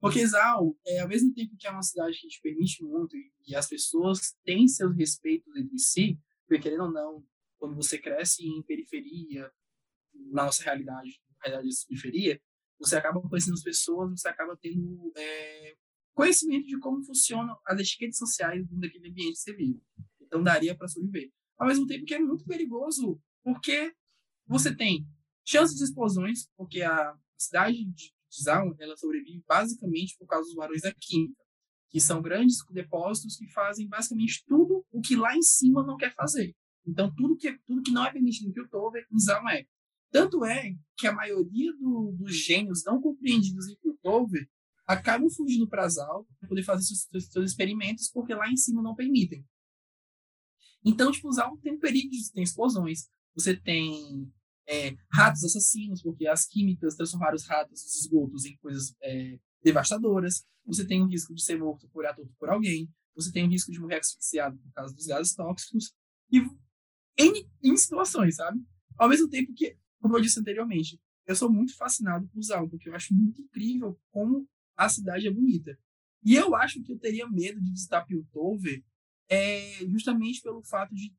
Porque 0.00 0.26
Zaun, 0.26 0.74
é, 0.86 1.00
ao 1.00 1.08
mesmo 1.08 1.32
tempo 1.32 1.56
que 1.56 1.66
é 1.66 1.70
uma 1.70 1.82
cidade 1.82 2.18
que 2.18 2.28
te 2.28 2.40
permite 2.40 2.82
muito 2.82 3.16
e, 3.16 3.32
e 3.46 3.54
as 3.54 3.68
pessoas 3.68 4.34
têm 4.44 4.66
seus 4.66 4.96
respeitos 4.96 5.54
entre 5.56 5.78
si, 5.78 6.18
porque 6.46 6.62
querendo 6.62 6.84
ou 6.84 6.92
não, 6.92 7.24
quando 7.56 7.76
você 7.76 7.96
cresce 7.98 8.44
em 8.44 8.62
periferia, 8.62 9.50
na 10.32 10.46
nossa 10.46 10.64
realidade, 10.64 11.20
na 11.38 11.46
realidade 11.46 11.68
de 11.68 11.86
periferia, 11.86 12.42
você 12.78 12.96
acaba 12.96 13.20
conhecendo 13.20 13.54
as 13.54 13.62
pessoas, 13.62 14.20
você 14.20 14.28
acaba 14.28 14.56
tendo 14.56 15.12
é, 15.16 15.76
conhecimento 16.14 16.66
de 16.66 16.78
como 16.78 17.02
funcionam 17.04 17.56
as 17.64 17.78
etiquetas 17.78 18.18
sociais 18.18 18.66
daquele 18.72 19.08
ambiente 19.08 19.34
que 19.34 19.38
você 19.38 19.54
vive. 19.54 19.80
Então 20.20 20.42
daria 20.42 20.76
para 20.76 20.88
sobreviver. 20.88 21.30
Ao 21.56 21.66
mesmo 21.68 21.86
tempo 21.86 22.04
que 22.04 22.14
é 22.14 22.18
muito 22.18 22.44
perigoso, 22.44 23.20
porque 23.44 23.94
você 24.52 24.74
tem 24.74 25.06
chances 25.44 25.76
de 25.76 25.84
explosões, 25.84 26.48
porque 26.56 26.82
a 26.82 27.14
cidade 27.36 27.84
de 27.84 28.12
Zaun 28.42 28.74
ela 28.78 28.96
sobrevive 28.96 29.42
basicamente 29.46 30.16
por 30.18 30.26
causa 30.26 30.46
dos 30.46 30.54
barões 30.54 30.82
da 30.82 30.94
química, 30.94 31.42
que 31.90 32.00
são 32.00 32.22
grandes 32.22 32.58
depósitos 32.70 33.36
que 33.36 33.50
fazem 33.52 33.88
basicamente 33.88 34.44
tudo 34.46 34.84
o 34.90 35.00
que 35.00 35.16
lá 35.16 35.36
em 35.36 35.42
cima 35.42 35.84
não 35.84 35.96
quer 35.96 36.14
fazer. 36.14 36.54
Então, 36.86 37.12
tudo 37.14 37.36
que, 37.36 37.52
tudo 37.66 37.82
que 37.82 37.90
não 37.90 38.04
é 38.04 38.12
permitido 38.12 38.48
em 38.48 38.52
Piltover, 38.52 39.06
em 39.12 39.18
Zaun 39.18 39.48
é. 39.48 39.66
Tanto 40.10 40.44
é 40.44 40.74
que 40.96 41.06
a 41.06 41.12
maioria 41.12 41.72
do, 41.74 42.12
dos 42.12 42.34
gênios 42.34 42.84
não 42.84 43.00
compreendidos 43.00 43.68
em 43.68 43.76
Piltover 43.76 44.48
acabam 44.86 45.30
fugindo 45.30 45.68
para 45.68 45.88
Zaun 45.88 46.24
para 46.38 46.48
poder 46.48 46.62
fazer 46.62 46.84
seus, 46.84 47.26
seus, 47.30 47.50
experimentos, 47.50 48.10
porque 48.10 48.34
lá 48.34 48.50
em 48.50 48.56
cima 48.56 48.82
não 48.82 48.94
permitem. 48.94 49.46
Então, 50.84 51.12
tipo, 51.12 51.30
Zaun 51.30 51.56
tem 51.58 51.74
um 51.74 51.78
perigo 51.78 52.10
ter 52.34 52.42
explosões. 52.42 53.08
Você 53.34 53.56
tem 53.56 54.30
é, 54.66 54.94
ratos 55.12 55.44
assassinos, 55.44 56.02
porque 56.02 56.26
as 56.26 56.46
químicas 56.46 56.94
transformaram 56.94 57.34
os 57.34 57.46
ratos 57.46 57.82
dos 57.82 57.96
esgotos 57.96 58.44
em 58.44 58.56
coisas 58.56 58.94
é, 59.02 59.38
devastadoras. 59.62 60.44
Você 60.66 60.86
tem 60.86 61.02
o 61.02 61.06
risco 61.06 61.34
de 61.34 61.42
ser 61.42 61.58
morto 61.58 61.88
por 61.88 62.06
atorto 62.06 62.32
por 62.38 62.48
alguém. 62.48 62.88
Você 63.14 63.32
tem 63.32 63.46
o 63.46 63.50
risco 63.50 63.70
de 63.70 63.80
morrer 63.80 63.98
asfixiado 63.98 64.56
por 64.58 64.72
causa 64.72 64.94
dos 64.94 65.06
gases 65.06 65.34
tóxicos. 65.34 65.92
E 66.30 66.38
em, 67.18 67.48
em 67.62 67.76
situações, 67.76 68.36
sabe? 68.36 68.60
Ao 68.96 69.08
mesmo 69.08 69.28
tempo 69.28 69.52
que, 69.54 69.76
como 70.00 70.16
eu 70.16 70.20
disse 70.20 70.40
anteriormente, 70.40 71.00
eu 71.26 71.36
sou 71.36 71.50
muito 71.50 71.76
fascinado 71.76 72.26
por 72.28 72.42
Zaun, 72.42 72.68
porque 72.68 72.88
eu 72.88 72.94
acho 72.94 73.14
muito 73.14 73.40
incrível 73.42 73.98
como 74.10 74.48
a 74.76 74.88
cidade 74.88 75.26
é 75.26 75.30
bonita. 75.30 75.78
E 76.24 76.34
eu 76.34 76.54
acho 76.54 76.82
que 76.82 76.92
eu 76.92 76.98
teria 76.98 77.28
medo 77.28 77.60
de 77.60 77.70
visitar 77.70 78.04
Piltover 78.04 78.82
é, 79.28 79.86
justamente 79.88 80.40
pelo 80.40 80.62
fato 80.62 80.94
de 80.94 81.14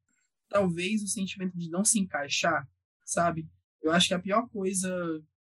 talvez 0.47 1.01
o 1.03 1.07
sentimento 1.07 1.57
de 1.57 1.69
não 1.69 1.83
se 1.83 1.99
encaixar 1.99 2.67
sabe? 3.13 3.47
Eu 3.81 3.91
acho 3.91 4.07
que 4.07 4.13
a 4.13 4.19
pior 4.19 4.47
coisa 4.49 4.89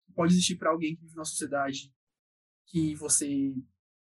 que 0.06 0.12
pode 0.12 0.32
existir 0.32 0.56
para 0.56 0.70
alguém 0.70 0.94
que 0.94 1.02
vive 1.02 1.14
numa 1.14 1.24
sociedade 1.24 1.92
que 2.66 2.94
você 2.94 3.54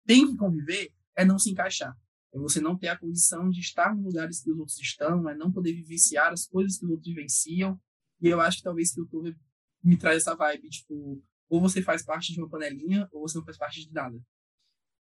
tem 0.05 0.27
que 0.27 0.35
conviver 0.35 0.91
é 1.15 1.25
não 1.25 1.37
se 1.37 1.49
encaixar. 1.51 1.95
É 2.33 2.37
você 2.37 2.61
não 2.61 2.77
ter 2.77 2.89
a 2.89 2.97
condição 2.97 3.49
de 3.49 3.59
estar 3.59 3.95
nos 3.95 4.05
lugares 4.05 4.41
que 4.41 4.51
os 4.51 4.59
outros 4.59 4.79
estão, 4.79 5.27
é 5.29 5.35
não 5.35 5.51
poder 5.51 5.73
vivenciar 5.73 6.31
as 6.31 6.45
coisas 6.45 6.77
que 6.77 6.85
os 6.85 6.91
outros 6.91 7.07
vivenciam. 7.07 7.79
E 8.21 8.27
eu 8.27 8.39
acho 8.39 8.57
que 8.57 8.63
talvez 8.63 8.93
que 8.93 8.99
o 8.99 9.03
YouTube 9.03 9.35
me 9.83 9.97
traz 9.97 10.17
essa 10.17 10.35
vibe, 10.35 10.69
tipo, 10.69 11.23
ou 11.49 11.59
você 11.59 11.81
faz 11.81 12.03
parte 12.03 12.33
de 12.33 12.39
uma 12.39 12.49
panelinha, 12.49 13.07
ou 13.11 13.21
você 13.21 13.37
não 13.37 13.45
faz 13.45 13.57
parte 13.57 13.85
de 13.85 13.91
nada. 13.91 14.19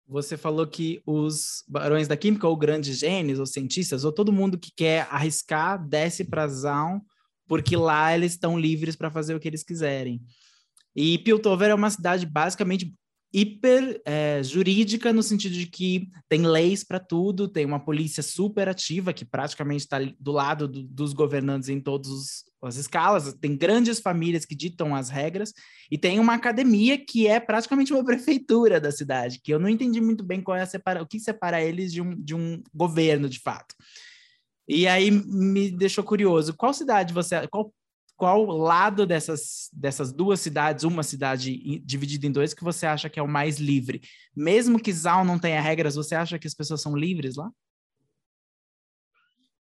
Você 0.07 0.37
falou 0.37 0.65
que 0.65 1.01
os 1.05 1.65
barões 1.67 2.07
da 2.07 2.15
química, 2.15 2.47
ou 2.47 2.55
grandes 2.55 2.97
gênios, 2.97 3.39
ou 3.39 3.45
cientistas, 3.45 4.05
ou 4.05 4.11
todo 4.13 4.31
mundo 4.31 4.57
que 4.57 4.71
quer 4.71 5.01
arriscar, 5.11 5.85
desce 5.85 6.23
para 6.23 6.47
Zaun 6.47 7.01
porque 7.47 7.75
lá 7.75 8.13
eles 8.13 8.33
estão 8.33 8.59
livres 8.59 8.95
para 8.95 9.11
fazer 9.11 9.35
o 9.35 9.39
que 9.39 9.47
eles 9.47 9.63
quiserem. 9.63 10.21
E 10.95 11.17
Piltover 11.19 11.69
é 11.69 11.75
uma 11.75 11.89
cidade 11.89 12.25
basicamente 12.25 12.93
hiper 13.33 14.01
é, 14.05 14.41
jurídica 14.41 15.11
no 15.11 15.21
sentido 15.21 15.53
de 15.53 15.67
que 15.67 16.09
tem 16.29 16.47
leis 16.47 16.83
para 16.83 16.99
tudo, 16.99 17.47
tem 17.47 17.65
uma 17.65 17.79
polícia 17.79 18.23
super 18.23 18.69
ativa 18.69 19.13
que 19.13 19.25
praticamente 19.25 19.83
está 19.83 19.99
do 20.19 20.31
lado 20.31 20.67
do, 20.67 20.83
dos 20.83 21.13
governantes 21.13 21.69
em 21.69 21.79
todas 21.79 22.45
as 22.61 22.77
escalas, 22.77 23.33
tem 23.39 23.55
grandes 23.55 23.99
famílias 23.99 24.45
que 24.45 24.55
ditam 24.55 24.95
as 24.95 25.09
regras 25.09 25.53
e 25.91 25.97
tem 25.97 26.19
uma 26.19 26.33
academia 26.33 26.97
que 26.97 27.27
é 27.27 27.39
praticamente 27.39 27.93
uma 27.93 28.03
prefeitura 28.05 28.79
da 28.79 28.91
cidade, 28.91 29.39
que 29.43 29.53
eu 29.53 29.59
não 29.59 29.69
entendi 29.69 30.01
muito 30.01 30.23
bem 30.23 30.41
qual 30.41 30.57
é 30.57 30.65
separa, 30.65 31.03
o 31.03 31.07
que 31.07 31.19
separa 31.19 31.61
eles 31.61 31.91
de 31.91 32.01
um, 32.01 32.15
de 32.15 32.33
um 32.33 32.61
governo 32.73 33.29
de 33.29 33.39
fato. 33.39 33.75
E 34.67 34.87
aí 34.87 35.09
me 35.09 35.71
deixou 35.71 36.03
curioso. 36.03 36.53
Qual 36.55 36.73
cidade 36.73 37.13
você. 37.13 37.47
Qual, 37.47 37.73
qual 38.17 38.45
lado 38.45 39.05
dessas, 39.05 39.69
dessas 39.71 40.11
duas 40.11 40.39
cidades, 40.39 40.83
uma 40.83 41.03
cidade 41.03 41.79
dividida 41.79 42.25
em 42.25 42.31
dois, 42.31 42.53
que 42.53 42.63
você 42.63 42.85
acha 42.85 43.09
que 43.09 43.19
é 43.19 43.23
o 43.23 43.27
mais 43.27 43.59
livre? 43.59 44.01
Mesmo 44.35 44.79
que 44.79 44.91
Zal 44.91 45.23
não 45.23 45.37
tenha 45.37 45.61
regras, 45.61 45.95
você 45.95 46.15
acha 46.15 46.39
que 46.39 46.47
as 46.47 46.55
pessoas 46.55 46.81
são 46.81 46.95
livres 46.95 47.35
lá? 47.35 47.49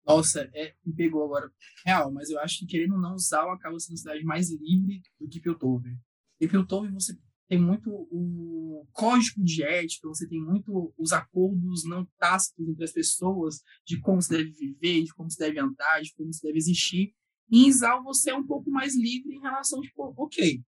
Nossa, 0.05 0.49
é, 0.53 0.73
me 0.85 0.93
pegou 0.93 1.23
agora. 1.23 1.49
Real, 1.85 2.11
mas 2.11 2.29
eu 2.29 2.39
acho 2.39 2.59
que 2.59 2.65
querendo 2.65 2.95
ou 2.95 3.01
não, 3.01 3.17
Zal 3.17 3.49
acaba 3.51 3.79
sendo 3.79 3.93
a 3.93 3.97
cidade 3.97 4.23
mais 4.25 4.51
livre 4.51 5.01
do 5.19 5.27
que 5.29 5.39
Piltover. 5.39 5.97
Em 6.41 6.47
Piltover 6.47 6.93
você 6.93 7.17
tem 7.47 7.59
muito 7.59 7.89
o 7.91 8.87
código 8.91 9.43
de 9.43 9.63
ética, 9.63 10.07
você 10.07 10.27
tem 10.27 10.41
muito 10.41 10.93
os 10.97 11.11
acordos 11.11 11.83
não 11.85 12.07
tácitos 12.17 12.67
entre 12.67 12.83
as 12.83 12.91
pessoas 12.91 13.61
de 13.85 13.99
como 13.99 14.21
se 14.21 14.29
deve 14.29 14.51
viver, 14.51 15.03
de 15.03 15.13
como 15.13 15.29
se 15.29 15.37
deve 15.37 15.59
andar, 15.59 16.01
de 16.01 16.13
como 16.13 16.31
se 16.33 16.41
deve 16.41 16.57
existir. 16.57 17.13
em 17.51 17.67
Isal 17.67 18.03
você 18.03 18.31
é 18.31 18.35
um 18.35 18.45
pouco 18.45 18.71
mais 18.71 18.95
livre 18.95 19.35
em 19.35 19.41
relação, 19.41 19.81
tipo, 19.81 20.13
ok, 20.17 20.63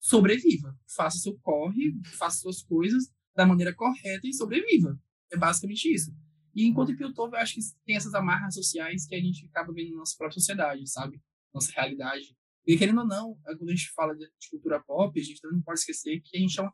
sobreviva, 0.00 0.76
faça 0.94 1.18
seu 1.18 1.38
corre, 1.38 1.94
faça 2.18 2.40
suas 2.40 2.62
coisas 2.62 3.10
da 3.34 3.46
maneira 3.46 3.74
correta 3.74 4.26
e 4.26 4.34
sobreviva. 4.34 4.98
É 5.32 5.36
basicamente 5.36 5.92
isso. 5.92 6.14
E 6.54 6.66
enquanto 6.66 6.92
em 6.92 6.96
Piltover, 6.96 7.38
eu 7.38 7.42
acho 7.42 7.54
que 7.54 7.60
tem 7.86 7.96
essas 7.96 8.14
amarras 8.14 8.54
sociais 8.54 9.06
que 9.06 9.14
a 9.14 9.20
gente 9.20 9.46
acaba 9.46 9.72
vendo 9.72 9.92
na 9.92 9.98
nossa 9.98 10.14
própria 10.16 10.38
sociedade, 10.38 10.86
sabe? 10.88 11.18
Nossa 11.54 11.72
realidade 11.72 12.36
e 12.66 12.76
querendo 12.78 13.00
ou 13.00 13.06
não, 13.06 13.38
é 13.46 13.56
quando 13.56 13.70
a 13.70 13.74
gente 13.74 13.90
fala 13.92 14.14
de, 14.14 14.28
cultura 14.50 14.82
pop, 14.82 15.18
a 15.18 15.22
gente 15.22 15.40
também 15.40 15.56
não 15.56 15.64
pode 15.64 15.80
esquecer 15.80 16.20
que 16.20 16.36
a 16.36 16.40
gente 16.40 16.60
é 16.60 16.62
um, 16.62 16.70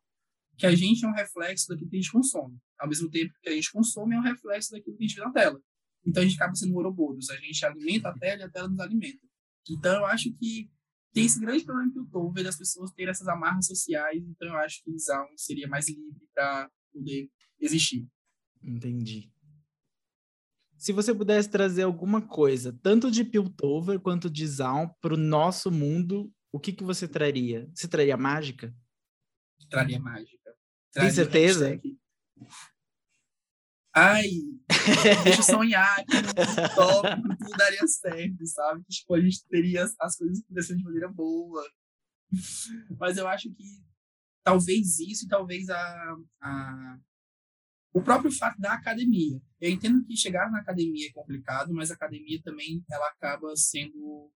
que 0.56 0.66
a 0.66 0.74
gente 0.74 1.04
é 1.04 1.08
um 1.08 1.12
reflexo 1.12 1.68
daquilo 1.68 1.88
que 1.88 1.96
a 1.96 2.00
gente 2.00 2.12
consome. 2.12 2.58
Ao 2.78 2.88
mesmo 2.88 3.10
tempo 3.10 3.32
que 3.42 3.48
a 3.48 3.52
gente 3.52 3.72
consome 3.72 4.14
é 4.14 4.18
um 4.18 4.22
reflexo 4.22 4.72
daquilo 4.72 4.96
que 4.96 5.04
a 5.04 5.06
gente 5.06 5.16
vê 5.16 5.24
na 5.24 5.32
tela. 5.32 5.60
Então 6.04 6.22
a 6.22 6.26
gente 6.26 6.36
acaba 6.36 6.54
sendo 6.54 6.74
ouroboros. 6.74 7.30
A 7.30 7.36
gente 7.36 7.64
alimenta 7.64 8.08
a 8.08 8.18
tela 8.18 8.42
e 8.42 8.44
a 8.44 8.50
tela 8.50 8.68
nos 8.68 8.80
alimenta. 8.80 9.26
Então 9.70 9.96
eu 9.96 10.06
acho 10.06 10.32
que 10.34 10.70
tem 11.12 11.24
esse 11.24 11.40
grande 11.40 11.64
problema 11.64 11.92
que 11.92 11.98
eu 11.98 12.06
tô 12.06 12.30
vendo 12.30 12.48
as 12.48 12.56
pessoas 12.56 12.92
terem 12.92 13.10
essas 13.10 13.28
amarras 13.28 13.66
sociais. 13.66 14.22
Então 14.22 14.48
eu 14.48 14.56
acho 14.56 14.82
que 14.84 14.98
Zaun 14.98 15.26
seria 15.36 15.68
mais 15.68 15.88
livre 15.88 16.28
para 16.34 16.70
poder 16.92 17.30
existir. 17.60 18.06
Entendi. 18.62 19.30
Se 20.78 20.92
você 20.92 21.12
pudesse 21.12 21.50
trazer 21.50 21.82
alguma 21.82 22.22
coisa, 22.22 22.72
tanto 22.82 23.10
de 23.10 23.24
Piltover 23.24 23.98
quanto 23.98 24.30
de 24.30 24.46
Zaun, 24.46 24.88
para 25.00 25.14
o 25.14 25.16
nosso 25.16 25.72
mundo, 25.72 26.32
o 26.52 26.60
que, 26.60 26.72
que 26.72 26.84
você 26.84 27.08
traria? 27.08 27.68
Você 27.74 27.88
traria 27.88 28.16
mágica? 28.16 28.72
Traria 29.68 29.98
mágica. 29.98 30.54
Tem 30.92 31.10
certeza? 31.10 31.78
Ai, 33.92 34.30
deixa 35.24 35.40
eu 35.40 35.42
sonhar 35.42 35.96
que 36.04 36.14
no 36.14 36.74
tópico 36.76 37.36
tudo 37.36 37.56
daria 37.56 37.86
certo, 37.88 38.46
sabe? 38.46 38.84
Tipo, 38.88 39.14
a 39.14 39.20
gente 39.20 39.44
teria 39.48 39.84
as 40.00 40.16
coisas 40.16 40.40
acontecendo 40.40 40.78
de 40.78 40.84
maneira 40.84 41.08
boa. 41.08 41.68
Mas 43.00 43.16
eu 43.16 43.26
acho 43.26 43.52
que 43.52 43.64
talvez 44.44 45.00
isso 45.00 45.24
e 45.24 45.28
talvez 45.28 45.68
a, 45.68 46.16
a, 46.40 46.98
o 47.92 48.02
próprio 48.02 48.30
fato 48.30 48.60
da 48.60 48.72
academia. 48.74 49.40
Eu 49.60 49.70
entendo 49.70 50.04
que 50.04 50.16
chegar 50.16 50.50
na 50.50 50.60
academia 50.60 51.08
é 51.08 51.12
complicado, 51.12 51.72
mas 51.72 51.90
a 51.90 51.94
academia 51.94 52.40
também 52.42 52.84
ela 52.90 53.08
acaba 53.08 53.54
sendo 53.56 54.30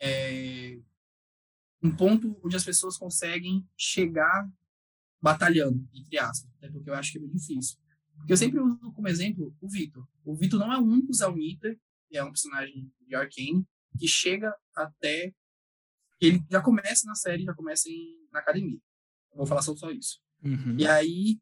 é, 0.00 0.78
um 1.82 1.94
ponto 1.94 2.38
onde 2.44 2.56
as 2.56 2.64
pessoas 2.64 2.96
conseguem 2.96 3.66
chegar 3.76 4.48
batalhando, 5.20 5.88
entre 5.94 6.18
aspas, 6.18 6.50
até 6.56 6.70
porque 6.70 6.90
eu 6.90 6.94
acho 6.94 7.12
que 7.12 7.18
é 7.18 7.20
muito 7.20 7.36
difícil. 7.36 7.78
Porque 8.16 8.32
eu 8.32 8.36
sempre 8.36 8.60
uso 8.60 8.92
como 8.92 9.08
exemplo 9.08 9.56
o 9.60 9.68
Vitor. 9.68 10.06
O 10.24 10.34
Vitor 10.34 10.58
não 10.58 10.72
é 10.72 10.78
o 10.78 10.84
único 10.84 11.12
Zaunita, 11.12 11.76
que 12.08 12.16
é 12.16 12.24
um 12.24 12.30
personagem 12.30 12.90
de 13.06 13.14
Arcane, 13.14 13.66
que 13.98 14.08
chega 14.08 14.54
até. 14.74 15.32
Ele 16.20 16.42
já 16.50 16.60
começa 16.60 17.06
na 17.06 17.14
série, 17.14 17.44
já 17.44 17.54
começa 17.54 17.88
em, 17.88 18.28
na 18.32 18.40
academia. 18.40 18.80
Eu 19.30 19.38
vou 19.38 19.46
falar 19.46 19.62
só, 19.62 19.74
só 19.76 19.90
isso. 19.90 20.20
Uhum. 20.42 20.76
E 20.78 20.86
aí, 20.86 21.40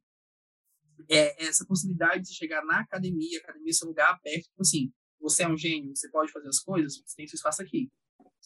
é 1.09 1.47
essa 1.47 1.67
possibilidade 1.67 2.25
de 2.25 2.35
chegar 2.35 2.65
na 2.65 2.81
academia, 2.81 3.39
a 3.39 3.43
academia 3.43 3.73
ser 3.73 3.85
um 3.85 3.89
lugar 3.89 4.11
aberto, 4.11 4.45
tipo 4.45 4.63
assim, 4.63 4.93
você 5.21 5.43
é 5.45 5.49
um 5.49 5.57
gênio, 5.57 5.95
você 5.95 6.11
pode 6.11 6.31
fazer 6.31 6.49
as 6.49 6.61
coisas, 6.61 6.97
você 6.99 7.17
tem 7.17 7.27
seu 7.27 7.37
espaço 7.37 7.63
aqui. 7.63 7.91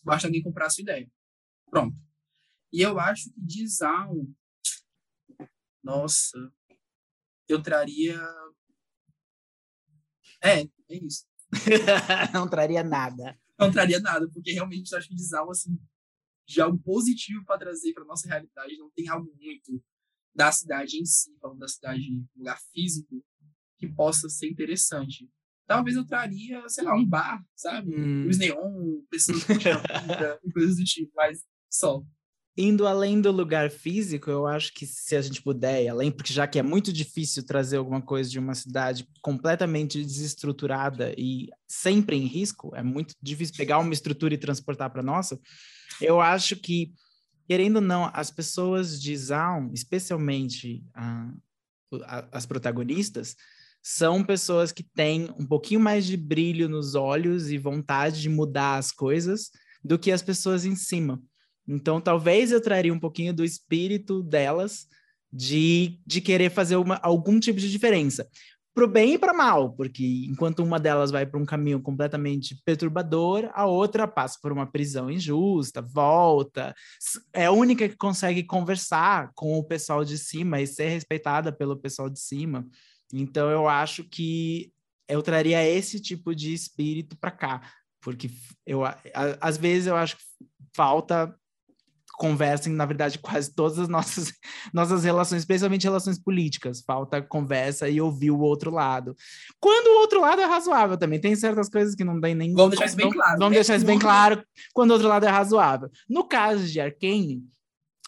Basta 0.04 0.28
alguém 0.28 0.42
comprar 0.42 0.66
a 0.66 0.70
sua 0.70 0.82
ideia. 0.82 1.10
Pronto. 1.68 1.96
E 2.72 2.80
eu 2.80 2.98
acho 2.98 3.32
que 3.32 3.40
de 3.40 3.66
Zaun 3.66 4.32
nossa, 5.82 6.38
eu 7.48 7.62
traria. 7.62 8.20
É, 10.42 10.62
é 10.62 10.96
isso. 11.02 11.26
não 12.32 12.48
traria 12.48 12.82
nada. 12.82 13.38
Não 13.58 13.70
traria 13.70 14.00
nada, 14.00 14.28
porque 14.30 14.52
realmente 14.52 14.92
eu 14.92 14.98
acho 14.98 15.08
que 15.08 15.14
Dizal, 15.14 15.50
assim, 15.50 15.78
de 16.46 16.60
algo 16.60 16.78
positivo 16.78 17.44
para 17.44 17.58
trazer 17.58 17.92
para 17.92 18.04
nossa 18.04 18.28
realidade, 18.28 18.76
não 18.78 18.90
tem 18.90 19.08
algo 19.08 19.30
muito 19.36 19.82
da 20.34 20.50
cidade 20.52 20.98
em 20.98 21.04
si, 21.04 21.34
falando 21.40 21.58
da 21.58 21.68
cidade, 21.68 22.10
um 22.12 22.26
lugar 22.38 22.58
físico, 22.72 23.22
que 23.78 23.88
possa 23.88 24.28
ser 24.28 24.48
interessante. 24.48 25.28
Talvez 25.66 25.96
eu 25.96 26.04
traria, 26.04 26.62
sei 26.68 26.84
lá, 26.84 26.94
um 26.94 27.04
bar, 27.04 27.44
sabe? 27.54 27.94
Hum. 27.94 28.28
Os 28.28 28.38
neon, 28.38 29.00
pessoas 29.08 29.44
com 29.44 29.52
e 30.48 30.52
coisas 30.52 30.76
do 30.76 30.84
tipo, 30.84 31.12
mas 31.14 31.44
só 31.70 32.04
indo 32.56 32.86
além 32.86 33.20
do 33.20 33.30
lugar 33.30 33.70
físico, 33.70 34.30
eu 34.30 34.46
acho 34.46 34.72
que 34.74 34.86
se 34.86 35.16
a 35.16 35.22
gente 35.22 35.42
puder 35.42 35.88
além, 35.88 36.10
porque 36.10 36.32
já 36.32 36.46
que 36.46 36.58
é 36.58 36.62
muito 36.62 36.92
difícil 36.92 37.44
trazer 37.44 37.76
alguma 37.76 38.02
coisa 38.02 38.28
de 38.28 38.38
uma 38.38 38.54
cidade 38.54 39.08
completamente 39.22 40.02
desestruturada 40.04 41.14
e 41.16 41.48
sempre 41.66 42.16
em 42.16 42.26
risco, 42.26 42.72
é 42.74 42.82
muito 42.82 43.14
difícil 43.22 43.54
pegar 43.56 43.78
uma 43.78 43.94
estrutura 43.94 44.34
e 44.34 44.38
transportar 44.38 44.90
para 44.90 45.02
nossa. 45.02 45.40
Eu 46.00 46.20
acho 46.20 46.56
que, 46.56 46.92
querendo 47.50 47.76
ou 47.76 47.82
não, 47.82 48.08
as 48.14 48.30
pessoas 48.30 49.02
de 49.02 49.16
Zaun, 49.16 49.72
especialmente 49.74 50.84
a, 50.94 51.32
a, 52.04 52.28
as 52.30 52.46
protagonistas, 52.46 53.34
são 53.82 54.22
pessoas 54.22 54.70
que 54.70 54.84
têm 54.84 55.34
um 55.36 55.44
pouquinho 55.44 55.80
mais 55.80 56.06
de 56.06 56.16
brilho 56.16 56.68
nos 56.68 56.94
olhos 56.94 57.50
e 57.50 57.58
vontade 57.58 58.20
de 58.20 58.28
mudar 58.28 58.76
as 58.76 58.92
coisas 58.92 59.50
do 59.82 59.98
que 59.98 60.12
as 60.12 60.22
pessoas 60.22 60.64
em 60.64 60.76
cima. 60.76 61.20
Então, 61.66 62.00
talvez 62.00 62.52
eu 62.52 62.62
traria 62.62 62.94
um 62.94 63.00
pouquinho 63.00 63.34
do 63.34 63.44
espírito 63.44 64.22
delas 64.22 64.86
de, 65.32 65.98
de 66.06 66.20
querer 66.20 66.50
fazer 66.50 66.76
uma, 66.76 67.00
algum 67.02 67.40
tipo 67.40 67.58
de 67.58 67.68
diferença. 67.68 68.28
Para 68.72 68.84
o 68.84 68.88
bem 68.88 69.14
e 69.14 69.18
para 69.18 69.34
mal, 69.34 69.72
porque 69.72 70.26
enquanto 70.28 70.62
uma 70.62 70.78
delas 70.78 71.10
vai 71.10 71.26
para 71.26 71.40
um 71.40 71.44
caminho 71.44 71.82
completamente 71.82 72.60
perturbador, 72.64 73.50
a 73.52 73.66
outra 73.66 74.06
passa 74.06 74.38
por 74.40 74.52
uma 74.52 74.64
prisão 74.64 75.10
injusta, 75.10 75.82
volta, 75.82 76.72
é 77.32 77.46
a 77.46 77.52
única 77.52 77.88
que 77.88 77.96
consegue 77.96 78.44
conversar 78.44 79.32
com 79.34 79.58
o 79.58 79.64
pessoal 79.64 80.04
de 80.04 80.16
cima 80.16 80.60
e 80.60 80.66
ser 80.68 80.88
respeitada 80.88 81.52
pelo 81.52 81.76
pessoal 81.76 82.08
de 82.08 82.20
cima. 82.20 82.64
Então, 83.12 83.50
eu 83.50 83.68
acho 83.68 84.04
que 84.04 84.72
eu 85.08 85.20
traria 85.20 85.68
esse 85.68 86.00
tipo 86.00 86.34
de 86.34 86.54
espírito 86.54 87.16
para 87.18 87.32
cá, 87.32 87.60
porque 88.00 88.30
eu, 88.64 88.82
às 89.40 89.56
vezes 89.56 89.88
eu 89.88 89.96
acho 89.96 90.16
que 90.16 90.22
falta 90.74 91.34
conversem, 92.20 92.70
na 92.74 92.84
verdade, 92.84 93.18
quase 93.18 93.54
todas 93.54 93.78
as 93.78 93.88
nossas, 93.88 94.30
nossas 94.74 95.04
relações, 95.04 95.38
especialmente 95.38 95.84
relações 95.84 96.18
políticas. 96.22 96.82
Falta 96.86 97.22
conversa 97.22 97.88
e 97.88 97.98
ouvir 97.98 98.30
o 98.30 98.40
outro 98.40 98.70
lado. 98.70 99.16
Quando 99.58 99.86
o 99.86 100.00
outro 100.00 100.20
lado 100.20 100.42
é 100.42 100.44
razoável 100.44 100.98
também, 100.98 101.18
tem 101.18 101.34
certas 101.34 101.70
coisas 101.70 101.94
que 101.94 102.04
não 102.04 102.20
tem 102.20 102.34
nem. 102.34 102.52
Vamos 102.52 102.72
deixar 102.72 102.86
isso 102.86 102.96
bem 102.96 103.10
claro. 103.10 103.38
Vamos 103.38 103.54
deixar 103.54 103.76
isso 103.76 103.86
bem 103.86 103.98
claro 103.98 104.44
quando 104.74 104.90
o 104.90 104.92
outro 104.92 105.08
lado 105.08 105.24
é 105.24 105.30
razoável. 105.30 105.90
No 106.06 106.28
caso 106.28 106.66
de 106.66 106.78
Arkane, 106.78 107.42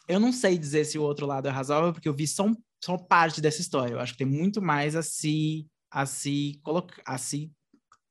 eu 0.06 0.20
não 0.20 0.30
sei 0.30 0.58
dizer 0.58 0.84
se 0.84 0.98
o 0.98 1.02
outro 1.02 1.24
lado 1.24 1.48
é 1.48 1.50
razoável, 1.50 1.94
porque 1.94 2.08
eu 2.08 2.14
vi 2.14 2.26
só, 2.26 2.46
só 2.84 2.98
parte 2.98 3.40
dessa 3.40 3.62
história. 3.62 3.94
Eu 3.94 4.00
acho 4.00 4.12
que 4.12 4.18
tem 4.18 4.26
muito 4.26 4.60
mais 4.60 4.94
a 4.94 5.02
se, 5.02 5.66
a 5.90 6.04
se 6.04 6.60
colocar, 6.62 7.00
a 7.06 7.16
se 7.16 7.50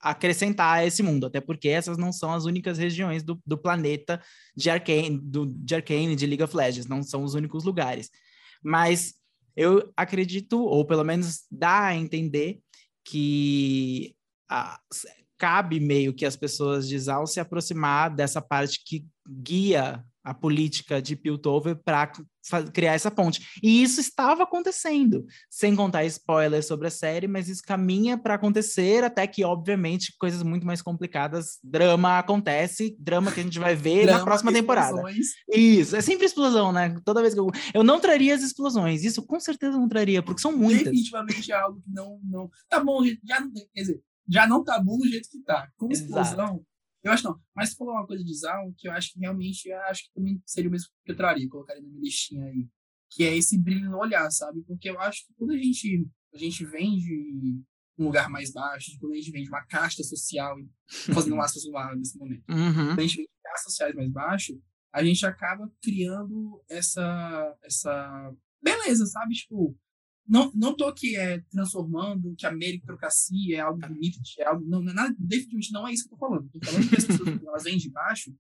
acrescentar 0.01 0.79
a 0.79 0.85
esse 0.85 1.03
mundo, 1.03 1.27
até 1.27 1.39
porque 1.39 1.69
essas 1.69 1.97
não 1.97 2.11
são 2.11 2.33
as 2.33 2.45
únicas 2.45 2.77
regiões 2.77 3.23
do, 3.23 3.39
do 3.45 3.57
planeta 3.57 4.21
de 4.55 4.69
Arcane, 4.69 5.19
do, 5.21 5.45
de 5.45 5.75
Arcane, 5.75 6.15
de 6.15 6.25
League 6.25 6.43
of 6.43 6.55
Legends, 6.55 6.87
não 6.87 7.03
são 7.03 7.23
os 7.23 7.33
únicos 7.33 7.63
lugares. 7.63 8.09
Mas 8.63 9.13
eu 9.55 9.91
acredito, 9.95 10.61
ou 10.61 10.85
pelo 10.85 11.03
menos 11.03 11.41
dá 11.51 11.85
a 11.85 11.95
entender, 11.95 12.59
que 13.03 14.15
a, 14.49 14.79
cabe 15.37 15.79
meio 15.79 16.13
que 16.13 16.25
as 16.25 16.35
pessoas 16.35 16.87
de 16.87 16.97
Zal 16.99 17.25
se 17.25 17.39
aproximar 17.39 18.13
dessa 18.13 18.41
parte 18.41 18.83
que 18.85 19.05
guia 19.27 20.05
a 20.23 20.33
política 20.33 21.01
de 21.01 21.15
Piltover 21.15 21.75
para 21.83 22.11
criar 22.73 22.93
essa 22.93 23.11
ponte. 23.11 23.59
E 23.61 23.83
isso 23.83 23.99
estava 23.99 24.43
acontecendo, 24.43 25.25
sem 25.49 25.75
contar 25.75 26.05
spoilers 26.05 26.65
sobre 26.65 26.87
a 26.87 26.91
série, 26.91 27.27
mas 27.27 27.47
isso 27.47 27.61
caminha 27.63 28.17
para 28.17 28.35
acontecer 28.35 29.03
até 29.03 29.25
que, 29.27 29.43
obviamente, 29.43 30.15
coisas 30.19 30.41
muito 30.41 30.65
mais 30.65 30.81
complicadas, 30.81 31.59
drama 31.63 32.19
acontece, 32.19 32.95
drama 32.99 33.31
que 33.31 33.39
a 33.39 33.43
gente 33.43 33.59
vai 33.59 33.75
ver 33.75 34.05
na 34.05 34.23
próxima 34.23 34.51
temporada. 34.51 35.01
Isso, 35.51 35.95
é 35.95 36.01
sempre 36.01 36.25
explosão, 36.25 36.71
né? 36.71 36.95
Toda 37.05 37.21
vez 37.21 37.33
que 37.33 37.39
eu 37.39 37.51
eu 37.73 37.83
não 37.83 37.99
traria 37.99 38.35
as 38.35 38.43
explosões, 38.43 39.03
isso 39.03 39.25
com 39.25 39.39
certeza 39.39 39.77
não 39.77 39.87
traria, 39.87 40.21
porque 40.21 40.41
são 40.41 40.55
muitas. 40.55 40.85
Definitivamente 40.85 41.51
é 41.51 41.55
algo 41.55 41.81
que 41.81 41.91
não 41.91 42.19
não 42.23 42.49
tá 42.69 42.83
bom, 42.83 43.03
já 43.23 43.39
não, 43.39 43.51
quer 43.51 43.81
dizer, 43.81 44.01
já 44.27 44.47
não 44.47 44.63
tá 44.63 44.79
bom 44.79 44.97
do 44.97 45.07
jeito 45.07 45.29
que 45.29 45.39
tá. 45.39 45.69
Com 45.77 45.89
explosão. 45.91 46.63
Eu 47.03 47.11
acho 47.11 47.23
não. 47.23 47.39
Mas 47.55 47.69
você 47.69 47.75
falou 47.75 47.93
uma 47.93 48.05
coisa 48.05 48.23
de 48.23 48.33
Zaun 48.33 48.73
que 48.77 48.87
eu 48.87 48.91
acho 48.91 49.13
que 49.13 49.19
realmente 49.19 49.67
eu 49.67 49.79
acho 49.83 50.03
que 50.03 50.13
também 50.13 50.41
seria 50.45 50.69
o 50.69 50.71
mesmo 50.71 50.89
que 51.03 51.11
eu 51.11 51.15
traria, 51.15 51.49
colocaria 51.49 51.81
na 51.81 51.87
minha 51.87 52.01
listinha 52.01 52.45
aí. 52.45 52.67
Que 53.09 53.23
é 53.23 53.35
esse 53.35 53.57
brilho 53.57 53.89
no 53.89 53.97
olhar, 53.97 54.29
sabe? 54.31 54.61
Porque 54.61 54.89
eu 54.89 54.99
acho 54.99 55.25
que 55.25 55.33
quando 55.33 55.51
a 55.51 55.57
gente, 55.57 56.07
a 56.33 56.37
gente 56.37 56.65
vem 56.65 56.97
de 56.97 57.61
um 57.97 58.05
lugar 58.05 58.29
mais 58.29 58.51
baixo, 58.51 58.97
quando 58.99 59.13
a 59.13 59.15
gente 59.15 59.31
vem 59.31 59.43
de 59.43 59.49
uma 59.49 59.65
casta 59.65 60.03
social, 60.03 60.55
fazendo 61.13 61.35
um 61.35 61.41
aspas 61.41 61.65
no 61.65 61.77
ar 61.77 61.95
nesse 61.95 62.17
momento, 62.17 62.43
uhum. 62.49 62.87
quando 62.87 62.99
a 62.99 63.03
gente 63.03 63.17
vem 63.17 63.25
de 63.25 63.43
castas 63.43 63.73
sociais 63.73 63.95
mais 63.95 64.11
baixo, 64.11 64.61
a 64.93 65.03
gente 65.03 65.25
acaba 65.25 65.71
criando 65.81 66.63
essa, 66.69 67.57
essa 67.63 68.33
beleza, 68.61 69.05
sabe? 69.05 69.33
Tipo, 69.33 69.77
não, 70.27 70.51
não 70.53 70.75
tô 70.75 70.85
aqui 70.85 71.15
é, 71.15 71.39
transformando 71.49 72.35
que 72.37 72.45
a 72.45 72.51
meritocracia 72.51 73.57
é 73.57 73.59
algo 73.59 73.79
bonito, 73.79 74.19
é 74.39 74.45
algo. 74.45 74.65
Não, 74.65 74.81
não, 74.81 74.93
nada, 74.93 75.13
definitivamente 75.17 75.71
não 75.73 75.87
é 75.87 75.93
isso 75.93 76.07
que 76.07 76.13
eu 76.13 76.17
tô 76.17 76.25
falando. 76.25 76.49
Tô 76.49 76.59
falando 76.63 76.89
que 76.89 76.95
as 76.95 77.05
pessoas, 77.05 77.43
elas 77.43 77.63
vêm 77.63 77.77
de 77.77 77.89
baixo, 77.89 78.35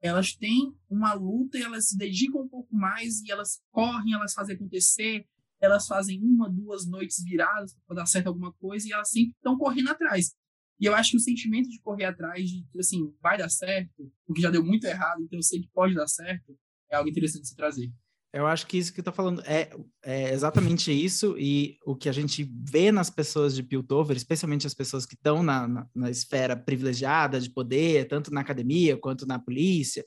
elas 0.00 0.34
têm 0.34 0.74
uma 0.88 1.14
luta 1.14 1.58
e 1.58 1.62
elas 1.62 1.88
se 1.88 1.96
dedicam 1.96 2.42
um 2.42 2.48
pouco 2.48 2.74
mais 2.74 3.20
e 3.22 3.30
elas 3.30 3.60
correm, 3.70 4.14
elas 4.14 4.32
fazem 4.32 4.56
acontecer, 4.56 5.26
elas 5.60 5.86
fazem 5.86 6.20
uma, 6.22 6.50
duas 6.50 6.86
noites 6.86 7.22
viradas 7.24 7.76
para 7.86 7.96
dar 7.96 8.06
certo 8.06 8.28
alguma 8.28 8.52
coisa 8.54 8.88
e 8.88 8.92
elas 8.92 9.10
sempre 9.10 9.32
estão 9.36 9.56
correndo 9.56 9.90
atrás. 9.90 10.34
E 10.78 10.84
eu 10.84 10.94
acho 10.94 11.12
que 11.12 11.16
o 11.16 11.20
sentimento 11.20 11.68
de 11.70 11.80
correr 11.80 12.04
atrás, 12.04 12.50
de 12.50 12.66
assim, 12.78 13.10
vai 13.22 13.38
dar 13.38 13.48
certo, 13.48 14.12
o 14.26 14.34
que 14.34 14.42
já 14.42 14.50
deu 14.50 14.64
muito 14.64 14.86
errado, 14.86 15.22
então 15.22 15.38
eu 15.38 15.42
sei 15.42 15.60
que 15.60 15.68
pode 15.68 15.94
dar 15.94 16.06
certo, 16.06 16.56
é 16.90 16.96
algo 16.96 17.08
interessante 17.08 17.42
de 17.42 17.48
se 17.48 17.56
trazer. 17.56 17.90
Eu 18.32 18.46
acho 18.46 18.66
que 18.66 18.76
isso 18.76 18.92
que 18.92 19.00
está 19.00 19.12
falando 19.12 19.42
é, 19.46 19.70
é, 20.04 20.32
exatamente 20.32 20.92
isso, 20.92 21.36
e 21.38 21.78
o 21.86 21.96
que 21.96 22.08
a 22.08 22.12
gente 22.12 22.50
vê 22.62 22.92
nas 22.92 23.08
pessoas 23.08 23.54
de 23.54 23.62
Piltover, 23.62 24.16
especialmente 24.16 24.66
as 24.66 24.74
pessoas 24.74 25.06
que 25.06 25.14
estão 25.14 25.42
na, 25.42 25.66
na, 25.66 25.86
na, 25.94 26.10
esfera 26.10 26.56
privilegiada 26.56 27.40
de 27.40 27.48
poder, 27.48 28.06
tanto 28.08 28.32
na 28.32 28.42
academia 28.42 28.96
quanto 28.96 29.26
na 29.26 29.38
polícia, 29.38 30.04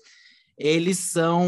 eles 0.60 1.00
são, 1.00 1.48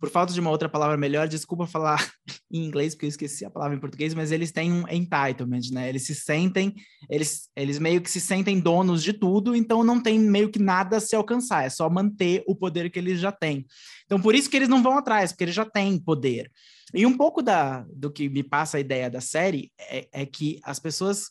por 0.00 0.08
falta 0.08 0.32
de 0.32 0.40
uma 0.40 0.48
outra 0.48 0.66
palavra 0.66 0.96
melhor, 0.96 1.28
desculpa 1.28 1.66
falar 1.66 2.10
em 2.50 2.64
inglês, 2.64 2.94
porque 2.94 3.04
eu 3.04 3.10
esqueci 3.10 3.44
a 3.44 3.50
palavra 3.50 3.76
em 3.76 3.80
português, 3.80 4.14
mas 4.14 4.32
eles 4.32 4.50
têm 4.50 4.72
um 4.72 4.88
entitlement, 4.88 5.70
né? 5.70 5.90
Eles 5.90 6.06
se 6.06 6.14
sentem, 6.14 6.74
eles, 7.10 7.50
eles 7.54 7.78
meio 7.78 8.00
que 8.00 8.10
se 8.10 8.18
sentem 8.18 8.58
donos 8.58 9.02
de 9.02 9.12
tudo, 9.12 9.54
então 9.54 9.84
não 9.84 10.02
tem 10.02 10.18
meio 10.18 10.50
que 10.50 10.58
nada 10.58 10.96
a 10.96 11.00
se 11.00 11.14
alcançar, 11.14 11.66
é 11.66 11.68
só 11.68 11.88
manter 11.90 12.42
o 12.46 12.56
poder 12.56 12.90
que 12.90 12.98
eles 12.98 13.20
já 13.20 13.30
têm. 13.30 13.66
Então, 14.06 14.18
por 14.18 14.34
isso 14.34 14.48
que 14.48 14.56
eles 14.56 14.70
não 14.70 14.82
vão 14.82 14.96
atrás, 14.96 15.30
porque 15.30 15.44
eles 15.44 15.54
já 15.54 15.66
têm 15.66 15.98
poder. 15.98 16.50
E 16.94 17.04
um 17.04 17.14
pouco 17.14 17.42
da, 17.42 17.84
do 17.94 18.10
que 18.10 18.30
me 18.30 18.42
passa 18.42 18.78
a 18.78 18.80
ideia 18.80 19.10
da 19.10 19.20
série 19.20 19.70
é, 19.78 20.08
é 20.10 20.24
que 20.24 20.58
as 20.62 20.78
pessoas, 20.78 21.26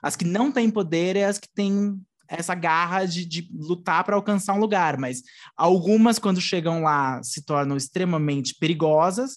as 0.00 0.14
que 0.14 0.24
não 0.24 0.52
têm 0.52 0.70
poder, 0.70 1.16
é 1.16 1.24
as 1.24 1.40
que 1.40 1.48
têm 1.52 2.00
essa 2.38 2.54
garra 2.54 3.04
de, 3.04 3.24
de 3.24 3.48
lutar 3.52 4.04
para 4.04 4.16
alcançar 4.16 4.54
um 4.54 4.60
lugar, 4.60 4.98
mas 4.98 5.22
algumas, 5.56 6.18
quando 6.18 6.40
chegam 6.40 6.82
lá, 6.82 7.22
se 7.22 7.44
tornam 7.44 7.76
extremamente 7.76 8.54
perigosas, 8.58 9.36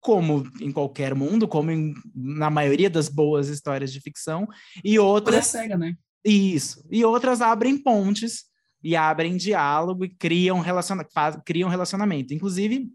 como 0.00 0.48
em 0.60 0.70
qualquer 0.70 1.14
mundo, 1.14 1.48
como 1.48 1.70
em, 1.70 1.94
na 2.14 2.48
maioria 2.48 2.88
das 2.88 3.08
boas 3.08 3.48
histórias 3.48 3.92
de 3.92 4.00
ficção, 4.00 4.46
e 4.84 4.98
outras. 4.98 5.46
cega, 5.46 5.76
né? 5.76 5.94
Isso. 6.24 6.84
E 6.90 7.04
outras 7.04 7.40
abrem 7.40 7.76
pontes 7.76 8.44
e 8.82 8.94
abrem 8.94 9.36
diálogo 9.36 10.04
e 10.04 10.08
criam, 10.08 10.60
relaciona 10.60 11.04
faz, 11.12 11.36
criam 11.44 11.68
relacionamento. 11.68 12.34
Inclusive, 12.34 12.88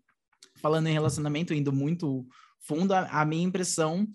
falando 0.62 0.88
em 0.88 0.94
relacionamento, 0.94 1.54
indo 1.54 1.74
muito 1.74 2.26
fundo, 2.68 2.94
a, 2.94 3.02
a 3.08 3.26
minha 3.26 3.44
impressão 3.44 4.08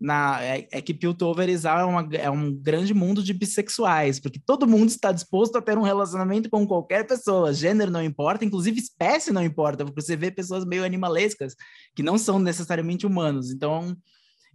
na, 0.00 0.42
é, 0.42 0.68
é 0.70 0.82
que 0.82 0.92
Piltoverizar 0.92 1.80
é, 1.80 1.84
uma, 1.84 2.08
é 2.12 2.30
um 2.30 2.52
grande 2.52 2.92
mundo 2.92 3.22
de 3.22 3.32
bissexuais, 3.32 4.20
porque 4.20 4.40
todo 4.44 4.66
mundo 4.66 4.88
está 4.88 5.12
disposto 5.12 5.56
a 5.56 5.62
ter 5.62 5.78
um 5.78 5.82
relacionamento 5.82 6.50
com 6.50 6.66
qualquer 6.66 7.06
pessoa, 7.06 7.52
gênero 7.52 7.90
não 7.90 8.02
importa, 8.02 8.44
inclusive 8.44 8.78
espécie 8.78 9.32
não 9.32 9.42
importa, 9.42 9.84
porque 9.84 10.00
você 10.00 10.16
vê 10.16 10.30
pessoas 10.30 10.64
meio 10.64 10.84
animalescas 10.84 11.54
que 11.94 12.02
não 12.02 12.18
são 12.18 12.38
necessariamente 12.38 13.06
humanos. 13.06 13.50
Então, 13.50 13.96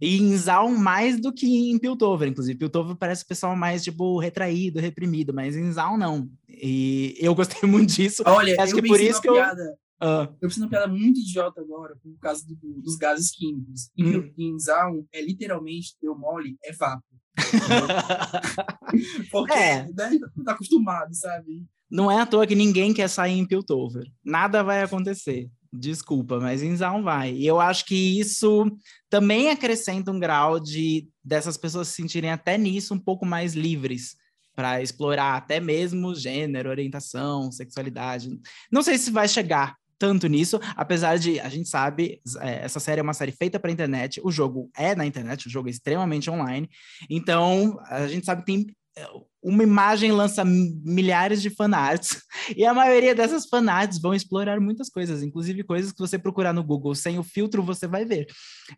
e 0.00 0.18
em 0.18 0.36
Zaun 0.36 0.76
mais 0.76 1.20
do 1.20 1.32
que 1.32 1.46
em 1.46 1.78
Piltover, 1.78 2.28
inclusive. 2.28 2.58
Piltover 2.58 2.96
parece 2.96 3.24
o 3.24 3.26
pessoal 3.26 3.54
mais, 3.54 3.82
tipo, 3.84 4.18
retraído, 4.18 4.80
reprimido, 4.80 5.34
mas 5.34 5.56
em 5.56 5.70
Zaun 5.72 5.98
não. 5.98 6.28
E 6.48 7.16
eu 7.18 7.34
gostei 7.34 7.60
muito 7.68 7.92
disso. 7.92 8.22
Olha, 8.24 8.56
acho 8.62 8.74
que 8.74 8.86
por 8.86 9.00
isso 9.00 9.20
que 9.20 9.28
eu... 9.28 9.34
Piada 9.34 9.78
Uh. 10.02 10.22
Eu 10.40 10.48
preciso 10.48 10.60
de 10.60 10.64
uma 10.64 10.70
piada 10.70 10.88
muito 10.88 11.20
idiota 11.20 11.60
agora, 11.60 11.94
por 12.02 12.18
causa 12.20 12.46
do, 12.46 12.54
do, 12.54 12.80
dos 12.80 12.96
gases 12.96 13.30
químicos. 13.30 13.90
Em, 13.96 14.18
hum. 14.18 15.06
é 15.12 15.20
literalmente, 15.20 15.96
deu 16.00 16.16
mole, 16.16 16.56
é 16.64 16.72
vapo. 16.72 17.04
Porque 19.30 19.52
é. 19.52 19.86
né, 19.92 20.18
tá 20.44 20.52
acostumado, 20.52 21.14
sabe? 21.14 21.64
Não 21.90 22.10
é 22.10 22.20
à 22.20 22.26
toa 22.26 22.46
que 22.46 22.54
ninguém 22.54 22.94
quer 22.94 23.08
sair 23.08 23.38
em 23.38 23.46
Piltover. 23.46 24.04
Nada 24.24 24.62
vai 24.62 24.82
acontecer. 24.82 25.50
Desculpa, 25.72 26.40
mas 26.40 26.62
Zaun 26.78 27.02
vai. 27.02 27.32
E 27.32 27.46
eu 27.46 27.60
acho 27.60 27.84
que 27.84 28.18
isso 28.18 28.66
também 29.08 29.50
acrescenta 29.50 30.10
um 30.10 30.18
grau 30.18 30.58
de 30.58 31.08
dessas 31.22 31.56
pessoas 31.56 31.88
se 31.88 31.94
sentirem 31.94 32.30
até 32.30 32.58
nisso 32.58 32.94
um 32.94 32.98
pouco 32.98 33.24
mais 33.24 33.54
livres 33.54 34.16
para 34.54 34.82
explorar 34.82 35.36
até 35.36 35.60
mesmo 35.60 36.14
gênero, 36.14 36.70
orientação, 36.70 37.52
sexualidade. 37.52 38.28
Não 38.70 38.82
sei 38.82 38.98
se 38.98 39.10
vai 39.10 39.28
chegar 39.28 39.76
tanto 40.00 40.26
nisso, 40.26 40.58
apesar 40.74 41.18
de 41.18 41.38
a 41.38 41.48
gente 41.50 41.68
sabe, 41.68 42.22
é, 42.40 42.64
essa 42.64 42.80
série 42.80 43.00
é 43.00 43.02
uma 43.02 43.12
série 43.12 43.32
feita 43.32 43.60
para 43.60 43.70
internet, 43.70 44.18
o 44.24 44.30
jogo 44.32 44.70
é 44.74 44.94
na 44.94 45.04
internet, 45.04 45.46
o 45.46 45.50
jogo 45.50 45.68
é 45.68 45.70
extremamente 45.70 46.30
online, 46.30 46.68
então 47.08 47.78
a 47.84 48.08
gente 48.08 48.24
sabe 48.24 48.40
que 48.40 48.46
tem 48.46 48.66
é, 48.96 49.06
uma 49.42 49.62
imagem 49.62 50.10
lança 50.10 50.42
milhares 50.42 51.42
de 51.42 51.50
fanarts, 51.50 52.22
e 52.56 52.64
a 52.64 52.72
maioria 52.72 53.14
dessas 53.14 53.46
fanarts 53.46 54.00
vão 54.00 54.14
explorar 54.14 54.58
muitas 54.58 54.88
coisas, 54.88 55.22
inclusive 55.22 55.62
coisas 55.64 55.92
que 55.92 55.98
você 55.98 56.18
procurar 56.18 56.54
no 56.54 56.64
Google 56.64 56.94
sem 56.94 57.18
o 57.18 57.22
filtro 57.22 57.62
você 57.62 57.86
vai 57.86 58.06
ver. 58.06 58.26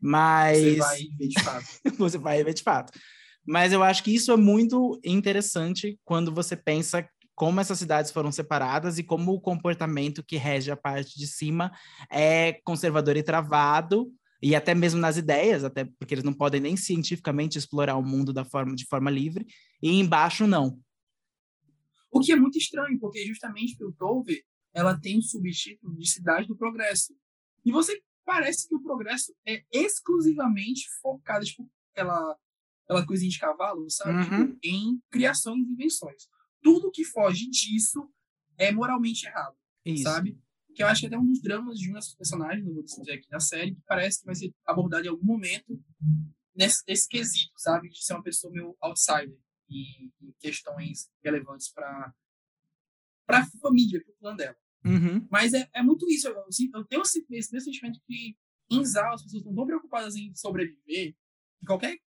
Mas 0.01 0.59
você 0.59 0.77
vai 0.77 0.99
ver 1.17 1.29
de 1.29 1.43
fato. 1.43 1.67
você 1.99 2.19
vai 2.19 2.43
ver 2.43 2.55
de 2.55 2.63
fato. 2.65 2.93
Mas 3.47 3.73
eu 3.73 3.83
acho 3.83 4.03
que 4.03 4.15
isso 4.15 4.33
é 4.33 4.37
muito 4.37 5.01
interessante 5.05 5.99
quando 6.05 6.35
você 6.35 6.57
pensa 6.57 7.09
como 7.35 7.61
essas 7.61 7.79
cidades 7.79 8.11
foram 8.11 8.31
separadas 8.31 8.99
e 8.99 9.03
como 9.03 9.33
o 9.33 9.40
comportamento 9.40 10.23
que 10.23 10.37
rege 10.37 10.71
a 10.71 10.77
parte 10.77 11.18
de 11.18 11.27
cima 11.27 11.73
é 12.11 12.53
conservador 12.64 13.16
e 13.16 13.23
travado, 13.23 14.12
e 14.42 14.55
até 14.55 14.75
mesmo 14.75 15.01
nas 15.01 15.16
ideias, 15.16 15.64
até 15.64 15.85
porque 15.85 16.14
eles 16.14 16.25
não 16.25 16.35
podem 16.35 16.61
nem 16.61 16.77
cientificamente 16.77 17.57
explorar 17.57 17.97
o 17.97 18.03
mundo 18.03 18.33
da 18.33 18.45
forma, 18.45 18.75
de 18.75 18.87
forma 18.87 19.11
livre, 19.11 19.47
e 19.81 19.99
embaixo 19.99 20.47
não. 20.47 20.79
O 22.11 22.21
que 22.21 22.33
é 22.33 22.37
muito 22.37 22.59
estranho, 22.59 22.99
porque 22.99 23.25
justamente 23.27 23.77
Piltover, 23.77 24.42
ela 24.75 24.99
tem 24.99 25.18
um 25.18 25.23
subtítulo 25.23 25.97
de 25.97 26.09
cidade 26.09 26.47
do 26.47 26.57
progresso. 26.57 27.14
E 27.64 27.71
você 27.71 28.03
parece 28.25 28.68
que 28.68 28.75
o 28.75 28.83
progresso 28.83 29.33
é 29.47 29.62
exclusivamente 29.73 30.88
focado, 31.01 31.45
tipo, 31.45 31.71
aquela, 31.92 32.37
aquela 32.85 33.07
coisinha 33.07 33.31
de 33.31 33.38
cavalo, 33.38 33.88
sabe? 33.88 34.18
Uhum. 34.18 34.47
Tipo, 34.47 34.59
em 34.62 35.01
criações 35.11 35.66
e 35.66 35.73
invenções 35.73 36.27
tudo 36.62 36.90
que 36.90 37.05
foge 37.05 37.48
disso 37.48 38.09
é 38.57 38.70
moralmente 38.70 39.27
errado, 39.27 39.57
Isso. 39.85 40.05
sabe? 40.05 40.38
Que 40.75 40.83
eu 40.83 40.87
acho 40.87 41.01
que 41.01 41.07
até 41.07 41.18
um 41.18 41.27
dos 41.27 41.42
dramas 41.42 41.79
de 41.79 41.90
um 41.90 41.94
desses 41.94 42.14
personagens, 42.14 42.64
não 42.64 42.72
vou 42.72 42.83
dizer 42.83 43.12
aqui 43.12 43.31
na 43.31 43.40
série, 43.40 43.75
que 43.75 43.83
parece 43.87 44.20
que 44.20 44.27
vai 44.27 44.35
ser 44.35 44.55
abordado 44.64 45.05
em 45.07 45.11
algum 45.11 45.25
momento 45.25 45.83
nesse, 46.55 46.83
nesse 46.87 47.09
quesito, 47.09 47.53
sabe? 47.57 47.88
De 47.88 48.03
ser 48.03 48.14
uma 48.14 48.22
pessoa 48.22 48.53
meio 48.53 48.77
outsider 48.81 49.37
em, 49.68 50.12
em 50.22 50.33
questões 50.38 51.11
relevantes 51.22 51.70
para 51.70 52.14
para 53.25 53.38
a 53.38 53.46
família, 53.61 54.03
para 54.03 54.12
o 54.12 54.16
plano 54.16 54.37
dela. 54.37 54.57
Uhum. 54.85 55.27
Mas 55.31 55.55
é, 55.55 55.68
é 55.72 55.83
muito 55.83 56.11
isso. 56.11 56.29
Eu, 56.29 56.35
eu 56.75 56.85
tenho 56.85 57.03
esse, 57.03 57.25
esse 57.31 57.53
mesmo 57.53 57.72
sentimento 57.72 58.01
que 58.07 58.37
em 58.68 58.85
Zal 58.85 59.14
as 59.14 59.22
pessoas 59.22 59.40
estão 59.40 59.55
tão 59.55 59.66
preocupadas 59.66 60.16
em 60.16 60.35
sobreviver 60.35 61.14
que 61.59 61.66
qualquer 61.66 61.98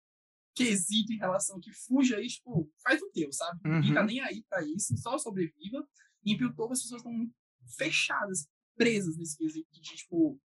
quesito 0.54 1.12
em 1.12 1.18
relação 1.18 1.60
que 1.60 1.72
fuja 1.72 2.16
aí, 2.16 2.28
tipo, 2.28 2.70
faz 2.82 3.02
o 3.02 3.10
teu, 3.10 3.32
sabe? 3.32 3.60
Uhum. 3.64 3.74
Ninguém 3.76 3.94
tá 3.94 4.04
nem 4.04 4.20
aí 4.20 4.44
pra 4.48 4.62
isso, 4.62 4.96
só 4.96 5.18
sobreviva. 5.18 5.86
E 6.24 6.32
em 6.32 6.38
Piltover 6.38 6.72
as 6.72 6.82
pessoas 6.82 7.00
estão 7.00 7.30
fechadas, 7.76 8.48
presas 8.76 9.16
nesse 9.16 9.36
quesito 9.36 9.68
de, 9.72 9.80
tipo... 9.80 10.40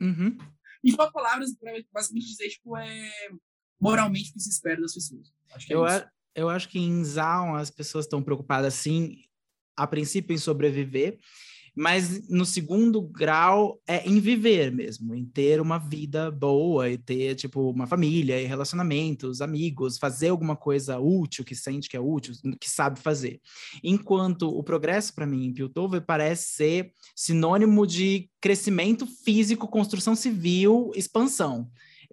Uhum. 0.00 0.36
Em 0.84 0.96
poucas 0.96 1.12
palavras, 1.12 1.54
pra 1.56 1.72
basicamente 1.92 2.26
dizer, 2.26 2.48
tipo, 2.48 2.76
é 2.76 3.10
moralmente 3.80 4.30
o 4.30 4.32
que 4.34 4.40
se 4.40 4.50
espera 4.50 4.80
das 4.80 4.94
pessoas. 4.94 5.32
Acho 5.52 5.66
que 5.66 5.72
é 5.72 5.76
eu, 5.76 5.86
isso. 5.86 6.06
eu 6.34 6.48
acho 6.48 6.68
que 6.68 6.78
em 6.78 7.04
Zaun 7.04 7.54
as 7.54 7.70
pessoas 7.70 8.04
estão 8.04 8.22
preocupadas, 8.22 8.74
sim, 8.74 9.24
a 9.76 9.86
princípio 9.86 10.34
em 10.34 10.38
sobreviver, 10.38 11.18
mas 11.74 12.28
no 12.28 12.44
segundo 12.44 13.00
grau 13.00 13.80
é 13.86 14.06
em 14.06 14.20
viver 14.20 14.70
mesmo, 14.70 15.14
em 15.14 15.24
ter 15.24 15.60
uma 15.60 15.78
vida 15.78 16.30
boa 16.30 16.90
e 16.90 16.98
ter, 16.98 17.34
tipo, 17.34 17.70
uma 17.70 17.86
família 17.86 18.40
e 18.40 18.46
relacionamentos, 18.46 19.40
amigos, 19.40 19.98
fazer 19.98 20.28
alguma 20.28 20.54
coisa 20.54 20.98
útil, 20.98 21.44
que 21.44 21.54
sente 21.54 21.88
que 21.88 21.96
é 21.96 22.00
útil, 22.00 22.34
que 22.60 22.68
sabe 22.68 23.00
fazer. 23.00 23.40
Enquanto 23.82 24.48
o 24.48 24.62
progresso, 24.62 25.14
para 25.14 25.26
mim, 25.26 25.46
em 25.46 25.52
Piltover, 25.52 26.02
parece 26.04 26.54
ser 26.54 26.92
sinônimo 27.16 27.86
de 27.86 28.28
crescimento 28.40 29.06
físico, 29.06 29.66
construção 29.66 30.14
civil, 30.14 30.90
expansão. 30.94 31.70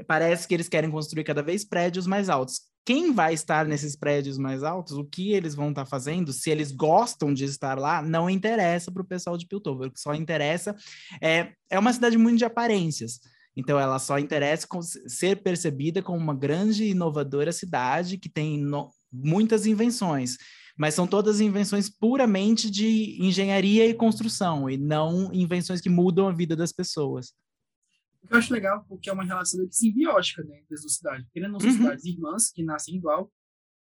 Parece 0.07 0.47
que 0.47 0.53
eles 0.53 0.69
querem 0.69 0.89
construir 0.89 1.25
cada 1.25 1.43
vez 1.43 1.65
prédios 1.65 2.07
mais 2.07 2.29
altos 2.29 2.69
quem 2.89 3.13
vai 3.13 3.36
estar 3.36 3.67
nesses 3.67 3.95
prédios 3.95 4.39
mais 4.39 4.63
altos, 4.63 4.97
o 4.97 5.06
que 5.06 5.32
eles 5.32 5.54
vão 5.54 5.69
estar 5.69 5.84
tá 5.84 5.88
fazendo, 5.88 6.34
se 6.34 6.49
eles 6.49 6.71
gostam 6.71 7.32
de 7.32 7.45
estar 7.45 7.78
lá, 7.78 8.02
não 8.02 8.28
interessa 8.28 8.91
para 8.91 9.04
o 9.04 9.06
pessoal 9.06 9.38
de 9.38 9.45
Piltover. 9.45 9.89
O 9.89 9.91
que 9.91 9.99
só 9.99 10.15
interessa 10.15 10.75
é, 11.21 11.52
é 11.69 11.78
uma 11.78 11.93
cidade 11.93 12.17
muito 12.17 12.39
de 12.39 12.45
aparências. 12.45 13.19
Então, 13.56 13.80
ela 13.80 13.99
só 13.99 14.17
interessa 14.17 14.67
ser 15.06 15.43
percebida 15.43 16.02
como 16.02 16.17
uma 16.17 16.34
grande 16.34 16.84
e 16.84 16.89
inovadora 16.89 17.52
cidade 17.52 18.17
que 18.17 18.28
tem 18.28 18.58
no, 18.58 18.89
muitas 19.13 19.67
invenções, 19.67 20.38
mas 20.75 20.95
são 20.95 21.06
todas 21.06 21.39
invenções 21.39 21.91
puramente 21.91 22.71
de 22.71 23.19
engenharia 23.23 23.86
e 23.86 23.93
construção, 23.93 24.67
e 24.67 24.78
não 24.78 25.32
invenções 25.32 25.80
que 25.80 25.91
mudam 25.91 26.28
a 26.28 26.34
vida 26.34 26.56
das 26.56 26.73
pessoas. 26.73 27.36
Que 28.27 28.34
eu 28.34 28.38
acho 28.38 28.53
legal, 28.53 28.86
porque 28.88 29.10
é 29.10 29.13
uma 29.13 29.23
relação 29.23 29.65
simbiótica 29.71 30.43
né, 30.43 30.60
entre 30.60 30.73
as 30.73 30.82
duas 30.82 30.95
cidades. 30.95 31.25
Porque 31.25 31.39
não 31.39 31.60
são 31.60 31.69
uhum. 31.69 31.77
cidades 31.77 32.05
irmãs, 32.05 32.51
que 32.51 32.63
nascem 32.63 32.95
igual, 32.95 33.32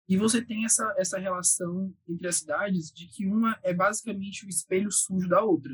e 0.08 0.18
você 0.18 0.44
tem 0.44 0.66
essa, 0.66 0.94
essa 0.98 1.18
relação 1.18 1.94
entre 2.08 2.28
as 2.28 2.38
cidades 2.38 2.92
de 2.92 3.08
que 3.08 3.26
uma 3.26 3.60
é 3.64 3.74
basicamente 3.74 4.46
o 4.46 4.50
espelho 4.50 4.92
sujo 4.92 5.28
da 5.28 5.44
outra. 5.44 5.72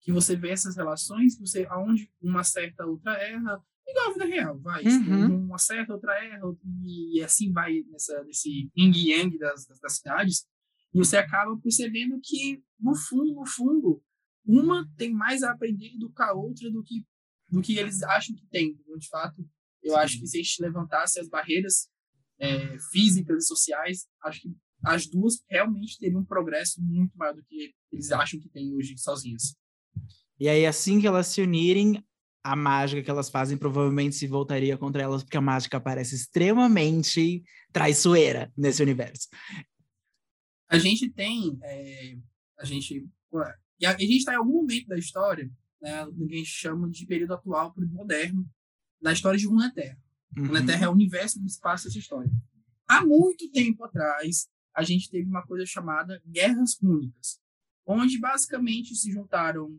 Que 0.00 0.12
você 0.12 0.36
vê 0.36 0.50
essas 0.50 0.76
relações, 0.76 1.38
você 1.38 1.66
aonde 1.68 2.10
uma 2.22 2.44
certa 2.44 2.86
outra 2.86 3.12
erra, 3.14 3.60
igual 3.86 4.10
a 4.10 4.12
vida 4.12 4.24
real, 4.26 4.58
vai. 4.60 4.84
Uhum. 4.84 5.46
Uma 5.46 5.58
certa 5.58 5.92
outra 5.92 6.12
erra, 6.24 6.40
e 6.84 7.20
assim 7.22 7.52
vai 7.52 7.82
nessa, 7.90 8.22
nesse 8.22 8.70
yin-yang 8.76 9.36
das, 9.38 9.66
das, 9.66 9.80
das 9.80 9.96
cidades. 9.96 10.46
E 10.94 10.98
você 10.98 11.16
acaba 11.16 11.58
percebendo 11.58 12.18
que, 12.22 12.62
no 12.78 12.94
fundo, 12.94 13.34
no 13.34 13.46
fundo, 13.46 14.00
uma 14.46 14.88
tem 14.96 15.12
mais 15.12 15.42
a 15.42 15.50
aprender 15.50 15.98
do 15.98 16.10
que 16.12 16.22
a 16.22 16.32
outra 16.32 16.70
do 16.70 16.82
que 16.84 17.04
do 17.48 17.62
que 17.62 17.76
eles 17.76 18.02
acham 18.02 18.34
que 18.34 18.46
tem. 18.46 18.78
De 18.98 19.08
fato, 19.08 19.44
eu 19.82 19.94
Sim. 19.94 19.98
acho 19.98 20.20
que 20.20 20.26
se 20.26 20.38
a 20.38 20.42
gente 20.42 20.62
levantasse 20.62 21.20
as 21.20 21.28
barreiras 21.28 21.88
é, 22.38 22.78
físicas 22.90 23.44
e 23.44 23.46
sociais, 23.46 24.06
acho 24.24 24.42
que 24.42 24.48
as 24.84 25.06
duas 25.06 25.42
realmente 25.48 25.98
teriam 25.98 26.20
um 26.20 26.24
progresso 26.24 26.80
muito 26.82 27.16
maior 27.16 27.34
do 27.34 27.42
que 27.44 27.72
eles 27.92 28.12
acham 28.12 28.38
que 28.38 28.48
tem 28.48 28.74
hoje 28.74 28.96
sozinhas. 28.96 29.56
E 30.38 30.48
aí, 30.48 30.64
assim 30.66 31.00
que 31.00 31.06
elas 31.06 31.26
se 31.26 31.40
unirem, 31.42 32.04
a 32.44 32.54
mágica 32.54 33.02
que 33.02 33.10
elas 33.10 33.28
fazem 33.28 33.58
provavelmente 33.58 34.14
se 34.14 34.26
voltaria 34.26 34.76
contra 34.78 35.02
elas, 35.02 35.22
porque 35.22 35.36
a 35.36 35.40
mágica 35.40 35.80
parece 35.80 36.14
extremamente 36.14 37.42
traiçoeira 37.72 38.52
nesse 38.56 38.82
universo. 38.82 39.28
A 40.68 40.78
gente 40.78 41.10
tem. 41.10 41.58
É, 41.62 42.16
a 42.58 42.64
gente. 42.64 43.06
A 43.34 43.98
gente 43.98 44.16
está 44.16 44.32
em 44.32 44.36
algum 44.36 44.54
momento 44.54 44.86
da 44.86 44.98
história, 44.98 45.50
né, 45.80 46.06
gente 46.28 46.46
chama 46.46 46.88
de 46.88 47.06
período 47.06 47.34
atual, 47.34 47.72
período 47.72 47.94
moderno, 47.94 48.48
da 49.00 49.12
história 49.12 49.38
de 49.38 49.46
Runeterra. 49.46 49.98
Uhum. 50.36 50.46
Runeterra 50.48 50.86
é 50.86 50.88
o 50.88 50.92
universo 50.92 51.40
do 51.40 51.46
espaço 51.46 51.84
dessa 51.84 51.98
história. 51.98 52.30
Há 52.86 53.04
muito 53.04 53.50
tempo 53.50 53.84
atrás, 53.84 54.48
a 54.74 54.82
gente 54.82 55.10
teve 55.10 55.28
uma 55.28 55.46
coisa 55.46 55.64
chamada 55.66 56.20
Guerras 56.26 56.78
Únicas, 56.82 57.40
onde 57.86 58.18
basicamente 58.18 58.94
se 58.94 59.10
juntaram. 59.10 59.78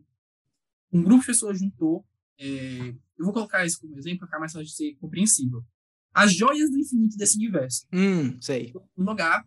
Um 0.92 1.02
grupo 1.02 1.20
de 1.20 1.26
pessoas 1.26 1.58
juntou 1.58 2.04
é, 2.42 2.88
eu 3.18 3.24
vou 3.26 3.34
colocar 3.34 3.66
isso 3.66 3.78
como 3.80 3.98
exemplo 3.98 4.20
para 4.20 4.28
ficar 4.28 4.40
mais 4.40 4.52
fácil 4.52 4.66
de 4.66 4.74
ser 4.74 4.94
compreensível. 4.94 5.62
As 6.12 6.34
joias 6.34 6.70
do 6.70 6.78
infinito 6.78 7.16
desse 7.18 7.36
universo. 7.36 7.86
Hum, 7.92 8.40
sei. 8.40 8.72
Um 8.96 9.04
lugar. 9.04 9.46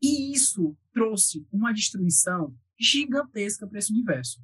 E 0.00 0.32
isso 0.32 0.76
trouxe 0.92 1.44
uma 1.50 1.72
destruição 1.72 2.56
gigantesca 2.78 3.66
para 3.66 3.80
esse 3.80 3.92
universo. 3.92 4.40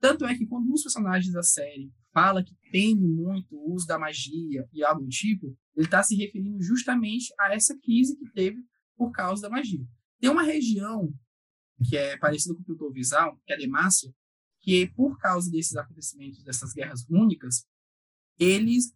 Tanto 0.00 0.24
é 0.24 0.36
que 0.36 0.46
quando 0.46 0.66
um 0.66 0.72
dos 0.72 0.82
personagens 0.82 1.32
da 1.32 1.42
série 1.42 1.90
fala 2.12 2.42
que 2.44 2.54
teme 2.70 3.06
muito 3.06 3.54
o 3.54 3.74
uso 3.74 3.86
da 3.86 3.98
magia 3.98 4.68
e 4.72 4.84
algo 4.84 5.02
do 5.02 5.08
tipo, 5.08 5.56
ele 5.74 5.86
está 5.86 6.02
se 6.02 6.14
referindo 6.14 6.62
justamente 6.62 7.32
a 7.38 7.54
essa 7.54 7.76
crise 7.78 8.16
que 8.16 8.30
teve 8.32 8.58
por 8.96 9.10
causa 9.10 9.42
da 9.42 9.50
magia. 9.50 9.86
Tem 10.20 10.30
uma 10.30 10.42
região 10.42 11.12
que 11.84 11.96
é 11.96 12.16
parecida 12.16 12.54
com 12.54 12.62
o 12.62 12.64
Piltovisal, 12.64 13.38
que 13.44 13.52
é 13.52 13.56
a 13.56 13.58
Demácia, 13.58 14.10
que 14.60 14.86
por 14.94 15.18
causa 15.18 15.50
desses 15.50 15.76
acontecimentos, 15.76 16.42
dessas 16.42 16.72
guerras 16.72 17.06
únicas, 17.08 17.66
eles 18.38 18.94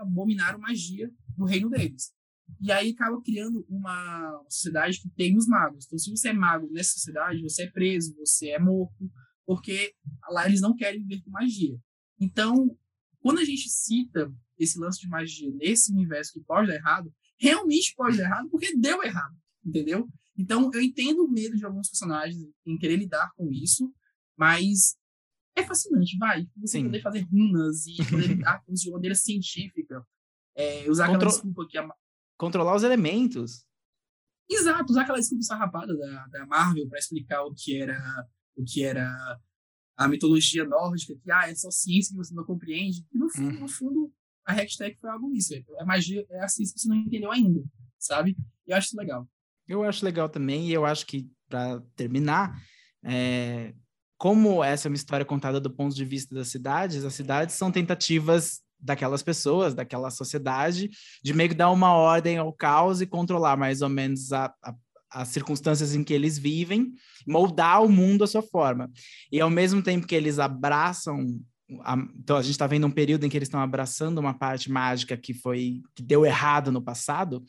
abominaram 0.00 0.58
magia 0.58 1.10
no 1.36 1.46
reino 1.46 1.70
deles. 1.70 2.12
E 2.60 2.70
aí 2.70 2.90
acaba 2.90 3.20
criando 3.22 3.64
uma 3.68 4.44
sociedade 4.48 5.00
que 5.00 5.08
tem 5.10 5.36
os 5.36 5.46
magos. 5.46 5.86
Então, 5.86 5.98
se 5.98 6.10
você 6.10 6.28
é 6.28 6.32
mago 6.32 6.70
nessa 6.70 6.92
sociedade, 6.92 7.42
você 7.42 7.64
é 7.64 7.70
preso, 7.70 8.14
você 8.16 8.50
é 8.50 8.58
morto, 8.58 9.10
porque 9.46 9.94
lá 10.28 10.46
eles 10.46 10.60
não 10.60 10.74
querem 10.74 11.00
viver 11.00 11.22
com 11.22 11.30
magia. 11.30 11.78
Então, 12.20 12.76
quando 13.20 13.38
a 13.38 13.44
gente 13.44 13.68
cita 13.68 14.32
esse 14.58 14.78
lance 14.78 15.00
de 15.00 15.08
magia 15.08 15.50
nesse 15.52 15.92
universo 15.92 16.32
que 16.32 16.40
pode 16.40 16.68
dar 16.68 16.74
errado, 16.74 17.12
realmente 17.38 17.94
pode 17.94 18.16
dar 18.16 18.24
errado 18.24 18.48
porque 18.50 18.76
deu 18.76 19.02
errado, 19.02 19.36
entendeu? 19.64 20.08
Então, 20.36 20.70
eu 20.74 20.82
entendo 20.82 21.24
o 21.24 21.30
medo 21.30 21.56
de 21.56 21.64
alguns 21.64 21.88
personagens 21.88 22.46
em 22.66 22.76
querer 22.76 22.96
lidar 22.96 23.30
com 23.36 23.50
isso, 23.50 23.92
mas 24.36 24.96
é 25.54 25.62
fascinante, 25.62 26.18
vai. 26.18 26.46
Você 26.58 26.78
Sim. 26.78 26.84
poder 26.84 27.00
fazer 27.00 27.20
runas 27.22 27.86
e 27.86 27.96
poder 28.10 28.26
lidar 28.28 28.62
com 28.62 28.72
isso 28.72 28.84
de 28.84 28.90
maneira 28.90 29.14
científica. 29.14 30.06
É, 30.54 30.90
usar 30.90 31.06
Contro... 31.06 31.28
aquela 31.28 31.32
desculpa 31.32 31.66
que 31.68 31.78
a... 31.78 31.88
Controlar 32.36 32.74
os 32.74 32.82
elementos. 32.82 33.64
Exato, 34.48 34.90
usar 34.90 35.02
aquela 35.02 35.18
desculpa 35.18 35.42
sarrapada 35.42 35.96
da, 35.96 36.26
da 36.26 36.46
Marvel 36.46 36.88
para 36.88 36.98
explicar 36.98 37.42
o 37.44 37.54
que 37.54 37.80
era 37.80 37.98
o 38.56 38.64
que 38.64 38.82
era 38.82 39.38
a 39.96 40.08
mitologia 40.08 40.64
nórdica, 40.64 41.14
que 41.22 41.30
ah, 41.30 41.48
é 41.48 41.54
só 41.54 41.70
ciência 41.70 42.12
que 42.12 42.18
você 42.18 42.34
não 42.34 42.44
compreende. 42.44 43.04
E 43.12 43.18
no 43.18 43.28
fundo, 43.30 43.54
uhum. 43.54 43.60
no 43.60 43.68
fundo, 43.68 44.12
a 44.44 44.52
hashtag 44.52 44.96
foi 44.96 45.10
algo 45.10 45.32
isso. 45.32 45.54
É 45.54 45.84
magia, 45.84 46.26
é 46.30 46.44
a 46.44 46.48
ciência 46.48 46.74
que 46.74 46.80
você 46.80 46.88
não 46.88 46.96
entendeu 46.96 47.30
ainda, 47.30 47.62
sabe? 47.98 48.36
E 48.66 48.70
eu 48.70 48.76
acho 48.76 48.88
isso 48.88 48.96
legal. 48.96 49.28
Eu 49.66 49.82
acho 49.82 50.04
legal 50.04 50.28
também, 50.28 50.68
e 50.68 50.72
eu 50.72 50.84
acho 50.84 51.06
que, 51.06 51.28
para 51.48 51.80
terminar, 51.96 52.60
é, 53.04 53.74
como 54.16 54.62
essa 54.62 54.86
é 54.86 54.90
uma 54.90 54.96
história 54.96 55.26
contada 55.26 55.60
do 55.60 55.70
ponto 55.70 55.94
de 55.94 56.04
vista 56.04 56.34
das 56.34 56.48
cidades, 56.48 57.04
as 57.04 57.14
cidades 57.14 57.54
são 57.54 57.72
tentativas 57.72 58.62
daquelas 58.78 59.22
pessoas, 59.22 59.74
daquela 59.74 60.10
sociedade, 60.10 60.90
de 61.22 61.32
meio 61.34 61.48
que 61.48 61.54
dar 61.54 61.70
uma 61.70 61.94
ordem 61.94 62.38
ao 62.38 62.52
caos 62.52 63.00
e 63.00 63.06
controlar 63.06 63.56
mais 63.56 63.82
ou 63.82 63.88
menos 63.88 64.32
a, 64.32 64.54
a, 64.62 64.74
as 65.16 65.28
circunstâncias 65.28 65.94
em 65.94 66.04
que 66.04 66.12
eles 66.12 66.38
vivem, 66.38 66.92
moldar 67.26 67.82
o 67.82 67.88
mundo 67.88 68.24
à 68.24 68.26
sua 68.26 68.42
forma. 68.42 68.90
E 69.32 69.40
ao 69.40 69.50
mesmo 69.50 69.82
tempo 69.82 70.06
que 70.06 70.14
eles 70.14 70.38
abraçam 70.38 71.26
então 72.16 72.36
a 72.36 72.42
gente 72.42 72.52
está 72.52 72.64
vendo 72.64 72.86
um 72.86 72.90
período 72.92 73.26
em 73.26 73.28
que 73.28 73.36
eles 73.36 73.48
estão 73.48 73.58
abraçando 73.58 74.18
uma 74.18 74.32
parte 74.32 74.70
mágica 74.70 75.16
que 75.16 75.34
foi 75.34 75.82
que 75.96 76.02
deu 76.02 76.24
errado 76.24 76.70
no 76.70 76.80
passado 76.80 77.42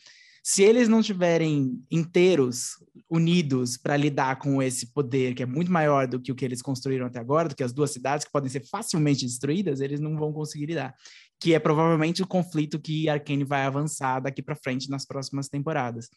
se 0.50 0.64
eles 0.64 0.88
não 0.88 1.02
tiverem 1.02 1.78
inteiros, 1.92 2.82
unidos 3.10 3.76
para 3.76 3.98
lidar 3.98 4.40
com 4.40 4.64
esse 4.64 4.94
poder 4.94 5.36
que 5.36 5.44
é 5.44 5.46
muito 5.46 5.70
maior 5.70 6.08
do 6.08 6.22
que 6.22 6.32
o 6.32 6.36
que 6.36 6.46
eles 6.46 6.62
construíram 6.62 7.06
até 7.06 7.20
agora, 7.20 7.50
do 7.50 7.56
que 7.56 7.64
as 7.64 7.74
duas 7.74 7.92
cidades 7.92 8.26
que 8.26 8.32
podem 8.32 8.50
ser 8.50 8.66
facilmente 8.66 9.26
destruídas, 9.26 9.82
eles 9.82 10.00
não 10.00 10.16
vão 10.16 10.32
conseguir 10.32 10.68
lidar. 10.68 10.96
Que 11.38 11.54
é 11.54 11.60
provavelmente 11.60 12.24
o 12.24 12.28
conflito 12.28 12.80
que 12.80 13.10
Arkane 13.10 13.44
vai 13.44 13.64
avançar 13.64 14.22
daqui 14.22 14.42
para 14.42 14.56
frente 14.56 14.90
nas 14.90 15.06
próximas 15.06 15.50
temporadas. 15.50 16.10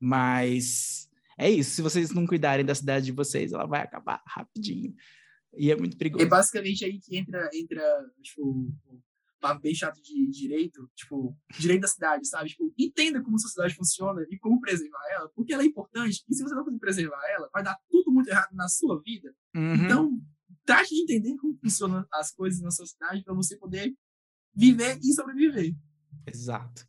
Mas 0.00 1.08
é 1.38 1.50
isso. 1.50 1.76
Se 1.76 1.82
vocês 1.82 2.10
não 2.10 2.26
cuidarem 2.26 2.64
da 2.64 2.74
cidade 2.74 3.06
de 3.06 3.12
vocês, 3.12 3.52
ela 3.52 3.66
vai 3.66 3.82
acabar 3.82 4.22
rapidinho. 4.26 4.94
E 5.56 5.70
é 5.70 5.76
muito 5.76 5.96
perigoso. 5.96 6.24
É 6.24 6.28
basicamente 6.28 6.84
aí 6.84 7.00
que 7.00 7.16
entra, 7.16 7.48
entra 7.52 7.82
tipo, 8.22 8.70
papo 9.40 9.60
bem 9.60 9.74
chato 9.74 10.00
de 10.02 10.28
direito, 10.30 10.90
tipo, 10.94 11.36
direito 11.58 11.82
da 11.82 11.88
cidade, 11.88 12.26
sabe? 12.28 12.50
Tipo, 12.50 12.72
entenda 12.78 13.22
como 13.22 13.36
a 13.36 13.38
sociedade 13.38 13.74
funciona 13.74 14.24
e 14.30 14.38
como 14.38 14.60
preservar 14.60 15.02
ela, 15.10 15.28
porque 15.34 15.52
ela 15.52 15.62
é 15.62 15.66
importante, 15.66 16.24
e 16.28 16.34
se 16.34 16.42
você 16.42 16.54
não 16.54 16.64
conseguir 16.64 16.80
preservar 16.80 17.22
ela, 17.28 17.48
vai 17.52 17.62
dar 17.62 17.76
tudo 17.88 18.12
muito 18.12 18.28
errado 18.28 18.52
na 18.52 18.68
sua 18.68 19.00
vida. 19.00 19.34
Uhum. 19.54 19.74
Então, 19.74 20.20
trate 20.64 20.94
de 20.94 21.02
entender 21.02 21.36
como 21.36 21.56
funcionam 21.56 22.04
as 22.12 22.30
coisas 22.32 22.60
na 22.60 22.70
sociedade 22.70 23.22
para 23.22 23.34
você 23.34 23.56
poder 23.56 23.94
viver 24.54 24.98
e 25.02 25.12
sobreviver. 25.12 25.74
Exato. 26.26 26.86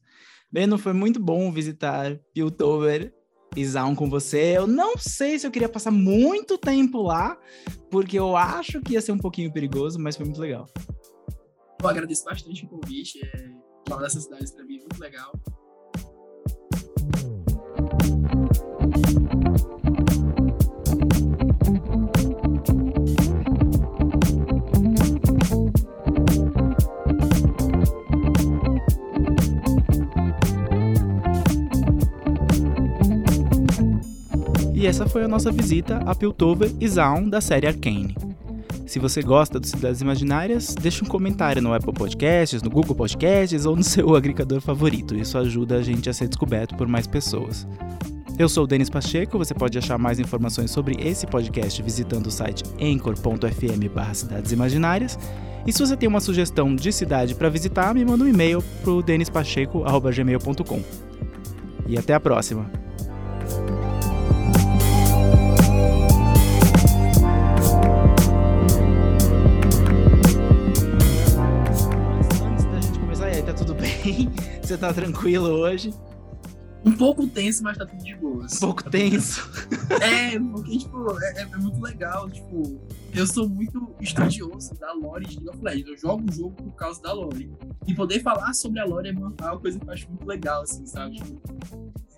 Beno, 0.52 0.78
foi 0.78 0.94
muito 0.94 1.20
bom 1.20 1.52
visitar 1.52 2.18
Piltover 2.34 3.14
e 3.56 3.66
Zaun 3.66 3.96
com 3.96 4.10
você. 4.10 4.58
Eu 4.58 4.66
não 4.66 4.98
sei 4.98 5.38
se 5.38 5.46
eu 5.46 5.52
queria 5.52 5.70
passar 5.70 5.92
muito 5.92 6.58
tempo 6.58 7.02
lá, 7.02 7.38
porque 7.92 8.18
eu 8.18 8.36
acho 8.36 8.82
que 8.82 8.94
ia 8.94 9.02
ser 9.02 9.12
um 9.12 9.18
pouquinho 9.18 9.52
perigoso, 9.54 10.00
mas 10.00 10.16
foi 10.16 10.26
muito 10.26 10.42
legal. 10.42 10.68
Eu 11.82 11.88
agradeço 11.88 12.26
bastante 12.26 12.66
o 12.66 12.68
convite. 12.68 13.20
É, 13.24 13.50
falar 13.88 14.04
dessas 14.04 14.24
cidades 14.24 14.52
para 14.52 14.66
mim 14.66 14.80
muito 14.80 15.00
legal. 15.00 15.32
E 34.80 34.88
essa 34.88 35.06
foi 35.06 35.26
a 35.26 35.28
nossa 35.28 35.52
visita 35.52 35.98
a 36.06 36.16
Piltover 36.16 36.72
e 36.80 36.88
Zaun 36.88 37.28
da 37.28 37.42
série 37.42 37.68
Arcane. 37.68 38.16
Se 38.88 38.98
você 38.98 39.22
gosta 39.22 39.60
do 39.60 39.68
Cidades 39.68 40.00
Imaginárias, 40.00 40.74
deixe 40.74 41.04
um 41.04 41.08
comentário 41.08 41.62
no 41.62 41.74
Apple 41.74 41.92
Podcasts, 41.92 42.64
no 42.64 42.70
Google 42.70 42.96
Podcasts 42.96 43.66
ou 43.66 43.76
no 43.76 43.84
seu 43.84 44.16
agregador 44.16 44.62
favorito. 44.62 45.18
Isso 45.18 45.38
ajuda 45.38 45.76
a 45.76 45.82
gente 45.82 46.10
a 46.10 46.14
ser 46.14 46.30
descoberto 46.30 46.78
por 46.78 46.88
mais 46.88 47.06
pessoas. 47.06 47.68
Eu 48.38 48.48
sou 48.48 48.64
o 48.64 48.68
Denis 48.68 48.90
Pacheco, 48.90 49.38
você 49.38 49.54
pode 49.54 49.78
achar 49.78 49.98
mais 49.98 50.18
informações 50.18 50.72
sobre 50.72 50.96
esse 51.06 51.28
podcast 51.28 51.84
visitando 51.84 52.28
o 52.28 52.32
site 52.32 52.64
anchor.fm 52.82 54.14
cidades 54.14 54.54
imaginárias. 54.54 55.20
E 55.68 55.74
se 55.74 55.80
você 55.86 55.98
tem 55.98 56.08
uma 56.08 56.22
sugestão 56.22 56.74
de 56.74 56.94
cidade 56.94 57.36
para 57.36 57.50
visitar, 57.50 57.94
me 57.94 58.06
manda 58.06 58.24
um 58.24 58.28
e-mail 58.30 58.64
para 58.82 58.94
o 58.94 59.04
denispacheco.gmail.com. 59.04 60.82
E 61.86 61.98
até 61.98 62.14
a 62.14 62.20
próxima! 62.20 62.89
Tá 74.80 74.94
tranquilo 74.94 75.48
hoje? 75.48 75.94
Um 76.86 76.94
pouco 76.94 77.28
tenso, 77.28 77.62
mas 77.62 77.78
tá 77.78 77.86
tudo 77.86 78.04
de 78.04 78.16
boa. 78.16 78.46
Um 78.46 78.60
pouco 78.60 78.84
tá 78.84 78.90
tenso? 78.90 79.50
É, 80.02 80.40
porque, 80.40 80.78
tipo, 80.78 81.20
é, 81.20 81.42
é, 81.42 81.46
muito 81.58 81.82
legal. 81.82 82.30
Tipo, 82.30 82.80
eu 83.14 83.28
sou 83.28 83.50
muito 83.50 83.96
estudioso 84.00 84.76
da 84.76 84.94
lore 84.94 85.26
de 85.26 85.36
League 85.36 85.50
of 85.50 85.64
Legends. 85.64 85.90
Eu 85.90 85.98
jogo 85.98 86.24
o 86.30 86.34
jogo 86.34 86.52
por 86.52 86.72
causa 86.76 87.02
da 87.02 87.12
lore. 87.12 87.52
E 87.88 87.94
poder 87.94 88.22
falar 88.22 88.54
sobre 88.54 88.80
a 88.80 88.86
lore 88.86 89.10
é 89.10 89.12
uma, 89.12 89.34
é 89.42 89.46
uma 89.46 89.60
coisa 89.60 89.80
que 89.80 89.86
eu 89.86 89.92
acho 89.92 90.08
muito 90.08 90.26
legal, 90.26 90.62
assim, 90.62 90.86
sabe? 90.86 91.16
Tipo, 91.16 91.42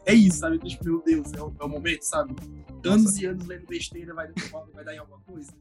é 0.06 0.14
isso, 0.14 0.40
sabe? 0.40 0.58
Então, 0.58 0.70
tipo, 0.70 0.84
meu 0.84 1.02
Deus, 1.02 1.34
é 1.34 1.42
o, 1.42 1.54
é 1.60 1.64
o 1.64 1.70
momento, 1.70 2.04
sabe? 2.04 2.36
Anos 2.86 3.04
Nossa. 3.06 3.22
e 3.22 3.26
anos 3.26 3.48
lendo 3.48 3.66
besteira 3.66 4.14
vai, 4.14 4.28
vai 4.74 4.84
dar 4.84 4.94
em 4.94 4.98
alguma 4.98 5.20
coisa. 5.22 5.52